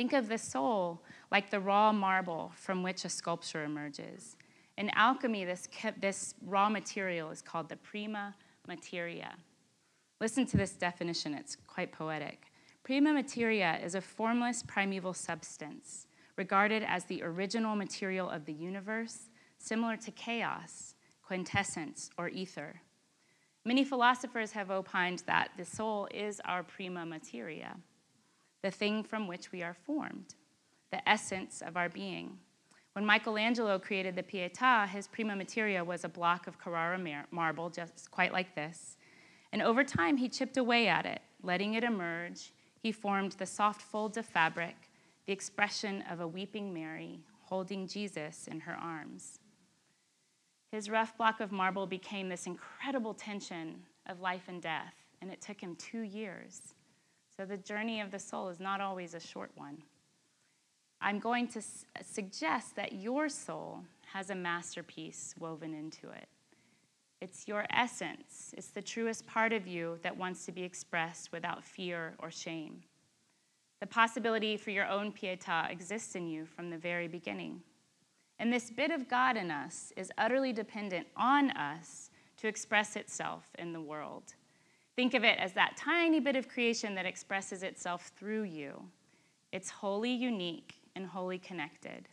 Think 0.00 0.14
of 0.14 0.28
the 0.28 0.38
soul 0.38 1.02
like 1.30 1.50
the 1.50 1.60
raw 1.60 1.92
marble 1.92 2.52
from 2.56 2.82
which 2.82 3.04
a 3.04 3.10
sculpture 3.10 3.64
emerges. 3.64 4.34
In 4.78 4.88
alchemy, 4.94 5.44
this, 5.44 5.68
this 6.00 6.34
raw 6.42 6.70
material 6.70 7.28
is 7.28 7.42
called 7.42 7.68
the 7.68 7.76
prima 7.76 8.34
materia. 8.66 9.34
Listen 10.18 10.46
to 10.46 10.56
this 10.56 10.72
definition, 10.72 11.34
it's 11.34 11.54
quite 11.66 11.92
poetic. 11.92 12.46
Prima 12.82 13.12
materia 13.12 13.78
is 13.84 13.94
a 13.94 14.00
formless 14.00 14.62
primeval 14.62 15.12
substance, 15.12 16.06
regarded 16.36 16.82
as 16.82 17.04
the 17.04 17.22
original 17.22 17.76
material 17.76 18.30
of 18.30 18.46
the 18.46 18.54
universe, 18.54 19.28
similar 19.58 19.98
to 19.98 20.10
chaos, 20.12 20.94
quintessence, 21.22 22.08
or 22.16 22.30
ether. 22.30 22.80
Many 23.66 23.84
philosophers 23.84 24.52
have 24.52 24.70
opined 24.70 25.24
that 25.26 25.50
the 25.58 25.64
soul 25.66 26.08
is 26.10 26.40
our 26.46 26.62
prima 26.62 27.04
materia, 27.04 27.76
the 28.62 28.70
thing 28.70 29.02
from 29.02 29.26
which 29.26 29.52
we 29.52 29.62
are 29.62 29.74
formed, 29.74 30.34
the 30.90 31.08
essence 31.08 31.62
of 31.62 31.76
our 31.76 31.88
being. 31.88 32.38
When 32.92 33.06
Michelangelo 33.06 33.78
created 33.78 34.16
the 34.16 34.22
Pietà, 34.22 34.88
his 34.88 35.06
prima 35.06 35.36
materia 35.36 35.84
was 35.84 36.04
a 36.04 36.08
block 36.08 36.46
of 36.46 36.58
Carrara 36.58 36.98
mar- 36.98 37.26
marble, 37.30 37.70
just 37.70 38.10
quite 38.10 38.32
like 38.32 38.54
this. 38.54 38.96
And 39.52 39.62
over 39.62 39.84
time, 39.84 40.16
he 40.16 40.28
chipped 40.28 40.56
away 40.56 40.88
at 40.88 41.06
it, 41.06 41.20
letting 41.42 41.74
it 41.74 41.84
emerge. 41.84 42.52
He 42.82 42.92
formed 42.92 43.32
the 43.32 43.46
soft 43.46 43.80
folds 43.80 44.16
of 44.16 44.26
fabric, 44.26 44.76
the 45.26 45.32
expression 45.32 46.02
of 46.10 46.20
a 46.20 46.28
weeping 46.28 46.72
Mary 46.72 47.20
holding 47.42 47.86
Jesus 47.86 48.46
in 48.46 48.60
her 48.60 48.76
arms. 48.80 49.40
His 50.70 50.88
rough 50.88 51.16
block 51.16 51.40
of 51.40 51.50
marble 51.50 51.86
became 51.86 52.28
this 52.28 52.46
incredible 52.46 53.12
tension 53.12 53.82
of 54.06 54.20
life 54.20 54.44
and 54.46 54.62
death, 54.62 54.94
and 55.20 55.30
it 55.30 55.40
took 55.40 55.60
him 55.60 55.74
two 55.76 56.02
years. 56.02 56.74
So 57.40 57.46
the 57.46 57.56
journey 57.56 58.02
of 58.02 58.10
the 58.10 58.18
soul 58.18 58.50
is 58.50 58.60
not 58.60 58.82
always 58.82 59.14
a 59.14 59.18
short 59.18 59.50
one. 59.54 59.78
I'm 61.00 61.18
going 61.18 61.48
to 61.48 61.62
suggest 62.02 62.76
that 62.76 62.92
your 62.92 63.30
soul 63.30 63.80
has 64.12 64.28
a 64.28 64.34
masterpiece 64.34 65.34
woven 65.38 65.72
into 65.72 66.10
it. 66.10 66.28
It's 67.22 67.48
your 67.48 67.64
essence, 67.70 68.54
it's 68.58 68.68
the 68.68 68.82
truest 68.82 69.26
part 69.26 69.54
of 69.54 69.66
you 69.66 69.98
that 70.02 70.14
wants 70.14 70.44
to 70.44 70.52
be 70.52 70.62
expressed 70.62 71.32
without 71.32 71.64
fear 71.64 72.12
or 72.18 72.30
shame. 72.30 72.82
The 73.80 73.86
possibility 73.86 74.58
for 74.58 74.68
your 74.68 74.86
own 74.86 75.10
pietà 75.10 75.70
exists 75.70 76.16
in 76.16 76.26
you 76.26 76.44
from 76.44 76.68
the 76.68 76.76
very 76.76 77.08
beginning. 77.08 77.62
And 78.38 78.52
this 78.52 78.70
bit 78.70 78.90
of 78.90 79.08
God 79.08 79.38
in 79.38 79.50
us 79.50 79.94
is 79.96 80.12
utterly 80.18 80.52
dependent 80.52 81.06
on 81.16 81.52
us 81.52 82.10
to 82.36 82.48
express 82.48 82.96
itself 82.96 83.48
in 83.58 83.72
the 83.72 83.80
world. 83.80 84.34
Think 85.00 85.14
of 85.14 85.24
it 85.24 85.38
as 85.38 85.54
that 85.54 85.78
tiny 85.78 86.20
bit 86.20 86.36
of 86.36 86.46
creation 86.46 86.94
that 86.96 87.06
expresses 87.06 87.62
itself 87.62 88.12
through 88.18 88.42
you. 88.42 88.82
It's 89.50 89.70
wholly 89.70 90.10
unique 90.10 90.74
and 90.94 91.06
wholly 91.06 91.38
connected. 91.38 92.06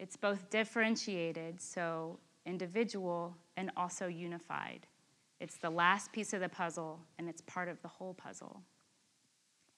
It's 0.00 0.16
both 0.16 0.50
differentiated, 0.50 1.60
so 1.60 2.18
individual, 2.44 3.36
and 3.56 3.70
also 3.76 4.08
unified. 4.08 4.88
It's 5.38 5.58
the 5.58 5.70
last 5.70 6.10
piece 6.10 6.32
of 6.32 6.40
the 6.40 6.48
puzzle, 6.48 6.98
and 7.20 7.28
it's 7.28 7.42
part 7.42 7.68
of 7.68 7.80
the 7.82 7.88
whole 7.88 8.14
puzzle. 8.14 8.62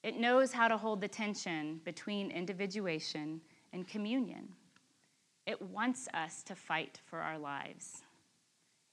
It 0.01 0.19
knows 0.19 0.51
how 0.51 0.67
to 0.67 0.77
hold 0.77 1.01
the 1.01 1.07
tension 1.07 1.79
between 1.85 2.31
individuation 2.31 3.39
and 3.71 3.87
communion. 3.87 4.47
It 5.45 5.61
wants 5.61 6.07
us 6.11 6.41
to 6.45 6.55
fight 6.55 7.01
for 7.05 7.19
our 7.19 7.37
lives. 7.37 8.01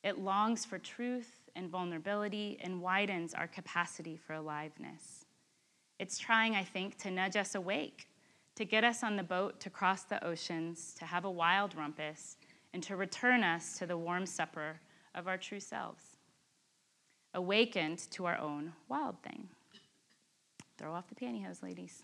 It 0.05 0.18
longs 0.18 0.66
for 0.66 0.79
truth 0.79 1.42
and 1.55 1.71
vulnerability 1.71 2.59
and 2.62 2.81
widens 2.81 3.35
our 3.35 3.47
capacity 3.47 4.17
for 4.17 4.35
aliveness. 4.35 5.27
It's 5.99 6.19
trying, 6.19 6.55
I 6.55 6.65
think, 6.65 6.99
to 6.99 7.11
nudge 7.11 7.37
us 7.37 7.55
awake, 7.55 8.09
to 8.57 8.65
get 8.65 8.85
us 8.85 9.03
on 9.03 9.17
the 9.17 9.23
boat 9.23 9.61
to 9.61 9.71
cross 9.71 10.03
the 10.03 10.25
oceans, 10.25 10.95
to 10.99 11.05
have 11.05 11.25
a 11.25 11.31
wild 11.31 11.75
rumpus, 11.75 12.37
and 12.75 12.83
to 12.83 12.97
return 12.97 13.45
us 13.45 13.79
to 13.79 13.87
the 13.87 13.99
warm 13.99 14.27
supper 14.27 14.81
of 15.15 15.29
our 15.29 15.37
true 15.37 15.61
selves, 15.61 16.17
awakened 17.35 17.99
to 18.11 18.27
our 18.27 18.38
own 18.38 18.73
wild 18.88 19.21
thing. 19.23 19.49
Throw 20.79 20.93
off 20.93 21.09
the 21.09 21.15
pantyhose, 21.15 21.62
ladies. 21.62 22.03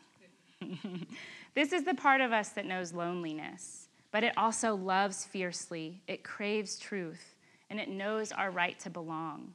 this 1.54 1.72
is 1.72 1.84
the 1.84 1.94
part 1.94 2.20
of 2.20 2.32
us 2.32 2.50
that 2.50 2.66
knows 2.66 2.92
loneliness 2.92 3.88
but 4.10 4.24
it 4.24 4.32
also 4.36 4.74
loves 4.74 5.24
fiercely, 5.24 6.00
it 6.06 6.24
craves 6.24 6.78
truth, 6.78 7.34
and 7.70 7.78
it 7.80 7.88
knows 7.88 8.32
our 8.32 8.50
right 8.50 8.78
to 8.80 8.90
belong. 8.90 9.54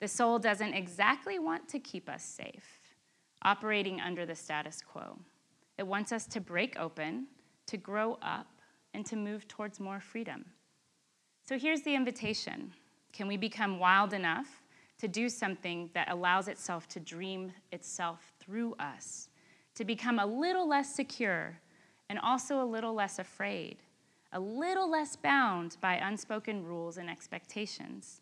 The 0.00 0.08
soul 0.08 0.38
doesn't 0.38 0.74
exactly 0.74 1.38
want 1.38 1.68
to 1.68 1.78
keep 1.78 2.08
us 2.08 2.22
safe, 2.22 2.80
operating 3.42 4.00
under 4.00 4.24
the 4.24 4.34
status 4.34 4.80
quo. 4.80 5.18
It 5.76 5.86
wants 5.86 6.12
us 6.12 6.26
to 6.26 6.40
break 6.40 6.78
open, 6.78 7.26
to 7.66 7.76
grow 7.76 8.18
up, 8.22 8.48
and 8.94 9.04
to 9.06 9.16
move 9.16 9.46
towards 9.46 9.78
more 9.78 10.00
freedom. 10.00 10.44
So 11.46 11.58
here's 11.58 11.82
the 11.82 11.94
invitation 11.94 12.72
Can 13.12 13.26
we 13.26 13.36
become 13.36 13.78
wild 13.78 14.12
enough 14.12 14.62
to 14.98 15.08
do 15.08 15.28
something 15.28 15.90
that 15.94 16.10
allows 16.10 16.48
itself 16.48 16.86
to 16.88 17.00
dream 17.00 17.52
itself 17.72 18.32
through 18.38 18.74
us, 18.78 19.28
to 19.74 19.84
become 19.84 20.18
a 20.18 20.26
little 20.26 20.68
less 20.68 20.94
secure 20.94 21.58
and 22.08 22.18
also 22.18 22.62
a 22.62 22.64
little 22.64 22.94
less 22.94 23.18
afraid? 23.18 23.78
A 24.32 24.40
little 24.40 24.90
less 24.90 25.16
bound 25.16 25.76
by 25.80 25.94
unspoken 25.94 26.64
rules 26.64 26.98
and 26.98 27.10
expectations. 27.10 28.20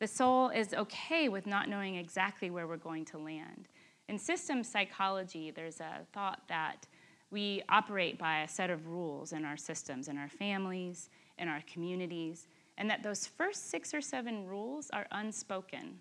The 0.00 0.06
soul 0.06 0.48
is 0.48 0.74
okay 0.74 1.28
with 1.28 1.46
not 1.46 1.68
knowing 1.68 1.96
exactly 1.96 2.50
where 2.50 2.66
we're 2.66 2.76
going 2.76 3.04
to 3.06 3.18
land. 3.18 3.68
In 4.08 4.18
systems 4.18 4.68
psychology, 4.68 5.50
there's 5.50 5.80
a 5.80 6.00
thought 6.12 6.42
that 6.48 6.86
we 7.30 7.62
operate 7.68 8.18
by 8.18 8.42
a 8.42 8.48
set 8.48 8.70
of 8.70 8.86
rules 8.86 9.32
in 9.32 9.44
our 9.44 9.56
systems, 9.56 10.08
in 10.08 10.18
our 10.18 10.28
families, 10.28 11.10
in 11.38 11.48
our 11.48 11.62
communities, 11.72 12.46
and 12.76 12.90
that 12.90 13.02
those 13.02 13.26
first 13.26 13.70
six 13.70 13.94
or 13.94 14.00
seven 14.00 14.46
rules 14.46 14.90
are 14.90 15.06
unspoken. 15.12 16.00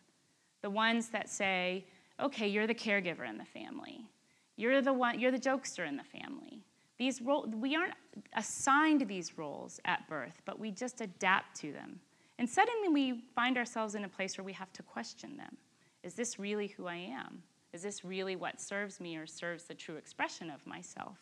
The 0.62 0.70
ones 0.70 1.10
that 1.10 1.30
say, 1.30 1.86
okay, 2.20 2.48
you're 2.48 2.68
the 2.68 2.76
caregiver 2.76 3.28
in 3.28 3.38
the 3.38 3.46
family. 3.46 4.06
You're 4.56 4.82
the 4.82 4.94
one, 4.94 5.20
you're 5.20 5.32
the 5.32 5.40
jokester 5.40 5.88
in 5.88 5.98
the 5.98 6.04
family. 6.04 6.64
These 7.04 7.22
role, 7.22 7.46
we 7.60 7.76
aren't 7.76 7.96
assigned 8.34 9.06
these 9.10 9.38
roles 9.38 9.78
at 9.84 10.08
birth, 10.08 10.42
but 10.46 10.58
we 10.58 10.72
just 10.72 11.02
adapt 11.02 11.54
to 11.60 11.74
them. 11.74 12.00
And 12.40 12.50
suddenly 12.50 12.88
we 12.88 13.26
find 13.36 13.58
ourselves 13.58 13.96
in 13.96 14.06
a 14.06 14.08
place 14.08 14.38
where 14.38 14.46
we 14.46 14.54
have 14.54 14.72
to 14.72 14.84
question 14.84 15.36
them. 15.36 15.58
Is 16.02 16.14
this 16.14 16.40
really 16.40 16.68
who 16.68 16.88
I 16.88 16.96
am? 16.96 17.44
Is 17.74 17.82
this 17.82 18.06
really 18.06 18.38
what 18.38 18.62
serves 18.62 19.02
me 19.02 19.18
or 19.18 19.28
serves 19.28 19.66
the 19.66 19.74
true 19.74 19.98
expression 19.98 20.50
of 20.50 20.66
myself? 20.66 21.18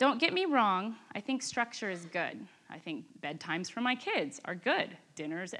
Don't 0.00 0.18
get 0.18 0.32
me 0.32 0.46
wrong, 0.46 0.96
I 1.14 1.20
think 1.20 1.40
structure 1.40 1.88
is 1.88 2.04
good. 2.06 2.44
I 2.68 2.78
think 2.78 3.04
bedtimes 3.20 3.70
for 3.70 3.82
my 3.82 3.94
kids 3.94 4.40
are 4.44 4.56
good. 4.56 4.96
Dinners 5.14 5.54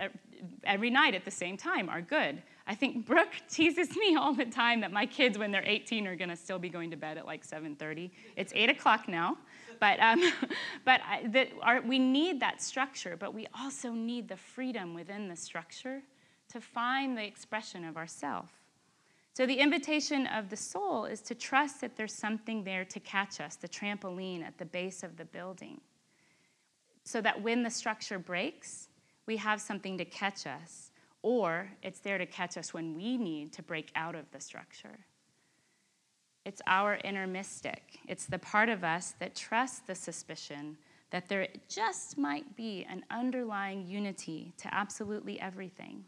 every 0.65 0.91
night 0.91 1.15
at 1.15 1.25
the 1.25 1.31
same 1.31 1.57
time 1.57 1.89
are 1.89 2.03
good. 2.03 2.43
I 2.66 2.75
think 2.75 3.05
Brooke 3.05 3.35
teases 3.48 3.96
me 3.96 4.16
all 4.16 4.35
the 4.35 4.44
time 4.44 4.81
that 4.81 4.92
my 4.92 5.07
kids, 5.07 5.37
when 5.37 5.51
they're 5.51 5.66
18, 5.66 6.07
are 6.07 6.16
going 6.16 6.31
to 6.31 6.37
still 6.37 6.59
be 6.59 6.68
going 6.68 6.90
to 6.92 6.96
bed 6.96 7.18
at 7.18 7.27
like 7.27 7.46
7:30. 7.46 8.11
It's 8.37 8.53
8 8.55 8.70
o'clock 8.70 9.09
now, 9.09 9.37
but 9.81 9.98
um, 10.01 10.22
but 10.85 11.01
I, 11.09 11.27
that 11.29 11.48
our, 11.61 11.81
we 11.81 11.98
need 11.98 12.40
that 12.40 12.62
structure, 12.62 13.16
but 13.16 13.35
we 13.35 13.46
also 13.59 13.92
need 13.92 14.29
the 14.29 14.37
freedom 14.37 14.94
within 14.94 15.29
the 15.29 15.37
structure 15.37 16.03
to 16.51 16.61
find 16.61 17.16
the 17.16 17.25
expression 17.25 17.85
of 17.85 17.96
ourself. 17.96 18.51
So 19.35 19.46
the 19.46 19.55
invitation 19.55 20.27
of 20.27 20.51
the 20.51 20.57
soul 20.57 21.07
is 21.07 21.22
to 21.22 21.35
trust 21.35 21.81
that 21.81 21.96
there's 21.96 22.12
something 22.12 22.64
there 22.64 22.85
to 22.85 23.01
catch 23.01 23.40
us, 23.40 23.57
the 23.57 23.68
trampoline 23.68 24.44
at 24.44 24.59
the 24.59 24.66
base 24.66 25.03
of 25.03 25.16
the 25.16 25.25
building, 25.25 25.81
so 27.03 27.20
that 27.22 27.40
when 27.40 27.62
the 27.62 27.70
structure 27.70 28.18
breaks, 28.18 28.88
we 29.27 29.38
have 29.38 29.61
something 29.61 29.96
to 29.96 30.04
catch 30.04 30.46
us 30.46 30.92
or 31.23 31.70
it's 31.83 32.00
there 32.00 32.18
to 32.18 32.27
catch 32.27 32.56
us 32.56 32.75
when 32.75 32.94
we 32.94 33.16
need 33.16 33.52
to 33.52 33.62
break 33.62 33.90
out 33.94 34.14
of 34.14 34.31
the 34.33 34.40
structure. 34.40 34.98
It's 36.44 36.60
our 36.66 36.98
inner 37.04 37.27
mystic. 37.27 38.00
It's 38.08 38.27
the 38.27 38.38
part 38.38 38.68
of 38.68 38.83
us 38.83 39.14
that 39.20 39.37
trusts 39.37 39.81
the 39.81 39.94
suspicion 39.94 40.77
that 41.10 41.29
there 41.29 41.46
just 41.68 42.16
might 42.18 42.56
be 42.56 42.87
an 42.90 43.04
underlying 43.10 43.87
unity 43.87 44.52
to 44.56 44.75
absolutely 44.75 45.38
everything. 45.40 46.04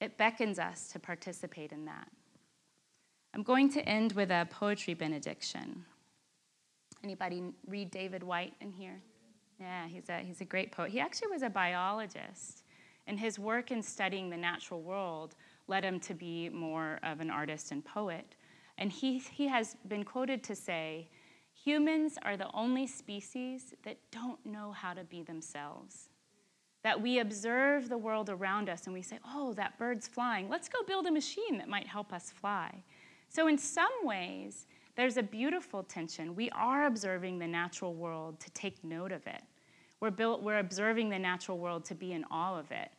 It 0.00 0.18
beckons 0.18 0.58
us 0.58 0.92
to 0.92 0.98
participate 0.98 1.72
in 1.72 1.86
that. 1.86 2.08
I'm 3.34 3.42
going 3.42 3.72
to 3.72 3.88
end 3.88 4.12
with 4.12 4.30
a 4.30 4.46
poetry 4.50 4.94
benediction. 4.94 5.84
Anybody 7.02 7.42
read 7.66 7.90
David 7.90 8.22
Whyte 8.22 8.54
in 8.60 8.70
here? 8.70 9.00
Yeah, 9.58 9.88
he's 9.88 10.08
a, 10.08 10.18
he's 10.18 10.40
a 10.40 10.44
great 10.44 10.70
poet. 10.70 10.90
He 10.90 11.00
actually 11.00 11.28
was 11.28 11.42
a 11.42 11.50
biologist. 11.50 12.63
And 13.06 13.18
his 13.20 13.38
work 13.38 13.70
in 13.70 13.82
studying 13.82 14.30
the 14.30 14.36
natural 14.36 14.80
world 14.82 15.34
led 15.68 15.84
him 15.84 16.00
to 16.00 16.14
be 16.14 16.48
more 16.48 16.98
of 17.02 17.20
an 17.20 17.30
artist 17.30 17.70
and 17.72 17.84
poet. 17.84 18.34
And 18.78 18.90
he, 18.90 19.18
he 19.18 19.46
has 19.48 19.76
been 19.88 20.04
quoted 20.04 20.42
to 20.44 20.54
say, 20.54 21.08
Humans 21.64 22.18
are 22.22 22.36
the 22.36 22.50
only 22.52 22.86
species 22.86 23.74
that 23.84 23.96
don't 24.10 24.44
know 24.44 24.72
how 24.72 24.92
to 24.92 25.04
be 25.04 25.22
themselves. 25.22 26.08
That 26.82 27.00
we 27.00 27.20
observe 27.20 27.88
the 27.88 27.96
world 27.96 28.28
around 28.28 28.68
us 28.68 28.84
and 28.84 28.92
we 28.92 29.00
say, 29.02 29.18
oh, 29.26 29.54
that 29.54 29.78
bird's 29.78 30.06
flying. 30.08 30.48
Let's 30.50 30.68
go 30.68 30.82
build 30.86 31.06
a 31.06 31.12
machine 31.12 31.56
that 31.58 31.68
might 31.68 31.86
help 31.86 32.12
us 32.12 32.30
fly. 32.30 32.82
So, 33.28 33.46
in 33.46 33.56
some 33.56 33.92
ways, 34.02 34.66
There's 34.96 35.16
a 35.16 35.22
beautiful 35.22 35.82
tension. 35.82 36.36
We 36.36 36.50
are 36.50 36.86
observing 36.86 37.38
the 37.38 37.48
natural 37.48 37.94
world 37.94 38.38
to 38.40 38.50
take 38.50 38.82
note 38.84 39.12
of 39.12 39.26
it. 39.26 39.42
We're, 40.04 40.10
built, 40.10 40.42
we're 40.42 40.58
observing 40.58 41.08
the 41.08 41.18
natural 41.18 41.56
world 41.56 41.86
to 41.86 41.94
be 41.94 42.12
in 42.12 42.26
awe 42.30 42.58
of 42.58 42.70
it. 42.70 42.90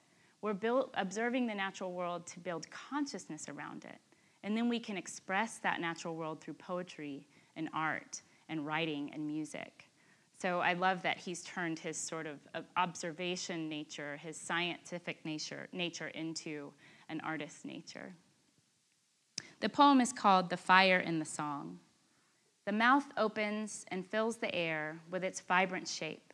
We're 0.41 0.55
built, 0.55 0.89
observing 0.95 1.45
the 1.45 1.53
natural 1.53 1.93
world 1.93 2.25
to 2.25 2.39
build 2.39 2.65
consciousness 2.71 3.47
around 3.47 3.85
it. 3.85 3.99
And 4.41 4.57
then 4.57 4.67
we 4.69 4.79
can 4.79 4.97
express 4.97 5.59
that 5.59 5.79
natural 5.79 6.15
world 6.15 6.41
through 6.41 6.55
poetry 6.55 7.27
and 7.55 7.69
art 7.75 8.23
and 8.49 8.65
writing 8.65 9.11
and 9.13 9.27
music. 9.27 9.87
So 10.41 10.61
I 10.61 10.73
love 10.73 11.03
that 11.03 11.19
he's 11.19 11.43
turned 11.43 11.77
his 11.77 11.95
sort 11.95 12.25
of 12.25 12.39
observation 12.75 13.69
nature, 13.69 14.17
his 14.17 14.35
scientific 14.35 15.23
nature, 15.23 15.67
nature 15.71 16.07
into 16.07 16.73
an 17.09 17.21
artist's 17.23 17.65
nature. 17.65 18.15
The 19.59 19.69
poem 19.69 20.01
is 20.01 20.11
called 20.11 20.49
The 20.49 20.57
Fire 20.57 21.01
in 21.01 21.19
the 21.19 21.25
Song. 21.25 21.77
The 22.65 22.71
mouth 22.71 23.05
opens 23.15 23.85
and 23.89 24.03
fills 24.03 24.37
the 24.37 24.55
air 24.55 24.97
with 25.11 25.23
its 25.23 25.39
vibrant 25.41 25.87
shape 25.87 26.24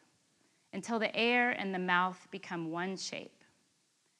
until 0.74 0.99
the 0.99 1.15
air 1.15 1.51
and 1.51 1.74
the 1.74 1.80
mouth 1.80 2.28
become 2.32 2.72
one 2.72 2.95
shape. 2.95 3.43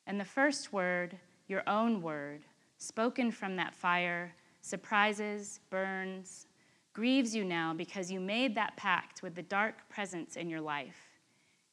And 0.08 0.20
the 0.20 0.26
first 0.26 0.74
word, 0.74 1.18
your 1.48 1.64
own 1.68 2.02
word, 2.02 2.42
spoken 2.78 3.32
from 3.32 3.56
that 3.56 3.74
fire, 3.74 4.34
surprises, 4.62 5.60
burns, 5.70 6.48
grieves 6.94 7.36
you 7.36 7.46
now 7.46 7.74
because 7.74 8.12
you 8.12 8.20
made 8.20 8.56
that 8.56 8.76
pact 8.76 9.24
with 9.24 9.36
the 9.36 9.42
dark 9.42 9.88
presence 9.90 10.36
in 10.36 10.50
your 10.50 10.62
life. 10.62 11.20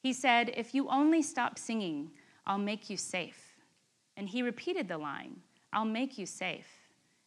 He 0.01 0.13
said, 0.13 0.53
If 0.55 0.73
you 0.73 0.87
only 0.87 1.21
stop 1.21 1.57
singing, 1.57 2.11
I'll 2.47 2.57
make 2.57 2.89
you 2.89 2.97
safe. 2.97 3.57
And 4.15 4.29
he 4.29 4.41
repeated 4.41 4.87
the 4.87 4.97
line, 4.97 5.41
I'll 5.73 5.85
make 5.85 6.17
you 6.17 6.25
safe, 6.25 6.67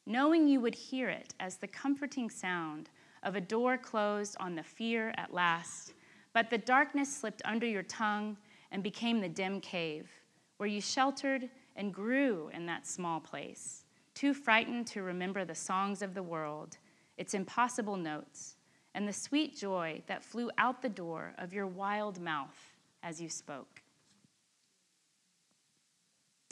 knowing 0.06 0.48
you 0.48 0.60
would 0.60 0.74
hear 0.74 1.08
it 1.08 1.34
as 1.38 1.56
the 1.56 1.68
comforting 1.68 2.30
sound 2.30 2.90
of 3.22 3.36
a 3.36 3.40
door 3.40 3.78
closed 3.78 4.36
on 4.40 4.54
the 4.54 4.62
fear 4.62 5.14
at 5.16 5.32
last. 5.32 5.92
But 6.32 6.50
the 6.50 6.58
darkness 6.58 7.14
slipped 7.14 7.42
under 7.44 7.66
your 7.66 7.82
tongue 7.82 8.36
and 8.70 8.82
became 8.82 9.20
the 9.20 9.28
dim 9.28 9.60
cave 9.60 10.10
where 10.56 10.68
you 10.68 10.80
sheltered 10.80 11.48
and 11.76 11.92
grew 11.92 12.50
in 12.54 12.66
that 12.66 12.86
small 12.86 13.20
place, 13.20 13.84
too 14.14 14.32
frightened 14.32 14.86
to 14.88 15.02
remember 15.02 15.44
the 15.44 15.54
songs 15.54 16.02
of 16.02 16.14
the 16.14 16.22
world 16.22 16.78
its 17.18 17.34
impossible 17.34 17.96
notes, 17.96 18.56
and 18.94 19.06
the 19.06 19.12
sweet 19.12 19.56
joy 19.56 20.02
that 20.06 20.24
flew 20.24 20.50
out 20.58 20.82
the 20.82 20.88
door 20.88 21.34
of 21.38 21.52
your 21.52 21.66
wild 21.66 22.20
mouth 22.20 22.74
as 23.02 23.20
you 23.20 23.28
spoke. 23.28 23.82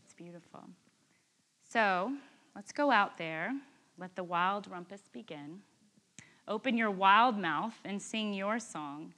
It's 0.02 0.14
beautiful. 0.14 0.64
So 1.68 2.12
let's 2.54 2.72
go 2.72 2.90
out 2.90 3.18
there, 3.18 3.52
let 3.98 4.16
the 4.16 4.24
wild 4.24 4.68
rumpus 4.68 5.02
begin. 5.12 5.60
Open 6.48 6.76
your 6.76 6.90
wild 6.90 7.38
mouth 7.38 7.78
and 7.84 8.00
sing 8.00 8.32
your 8.32 8.58
song. 8.58 9.12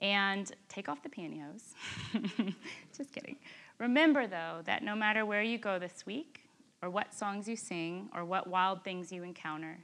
And 0.00 0.50
take 0.68 0.88
off 0.88 1.02
the 1.02 1.10
pantyhose. 1.10 1.74
Just 2.96 3.12
kidding. 3.12 3.36
Remember, 3.78 4.26
though, 4.26 4.60
that 4.64 4.82
no 4.82 4.94
matter 4.94 5.26
where 5.26 5.42
you 5.42 5.58
go 5.58 5.78
this 5.78 6.04
week, 6.06 6.40
or 6.82 6.88
what 6.88 7.12
songs 7.12 7.46
you 7.48 7.56
sing, 7.56 8.08
or 8.14 8.24
what 8.24 8.46
wild 8.46 8.82
things 8.82 9.12
you 9.12 9.22
encounter, 9.22 9.78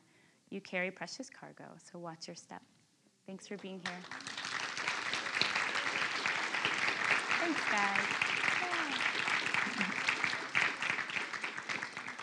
you 0.48 0.60
carry 0.60 0.90
precious 0.90 1.28
cargo, 1.28 1.64
so 1.82 1.98
watch 1.98 2.26
your 2.28 2.36
step. 2.36 2.62
Thanks 3.26 3.46
for 3.46 3.56
being 3.58 3.80
here. 3.84 3.98
Thanks, 7.40 7.60
guys. 7.70 8.26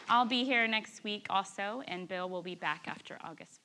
I'll 0.10 0.26
be 0.26 0.44
here 0.44 0.68
next 0.68 1.04
week 1.04 1.26
also, 1.30 1.82
and 1.88 2.08
Bill 2.08 2.30
will 2.30 2.44
be 2.44 2.56
back 2.56 2.84
after 2.88 3.18
August 3.24 3.62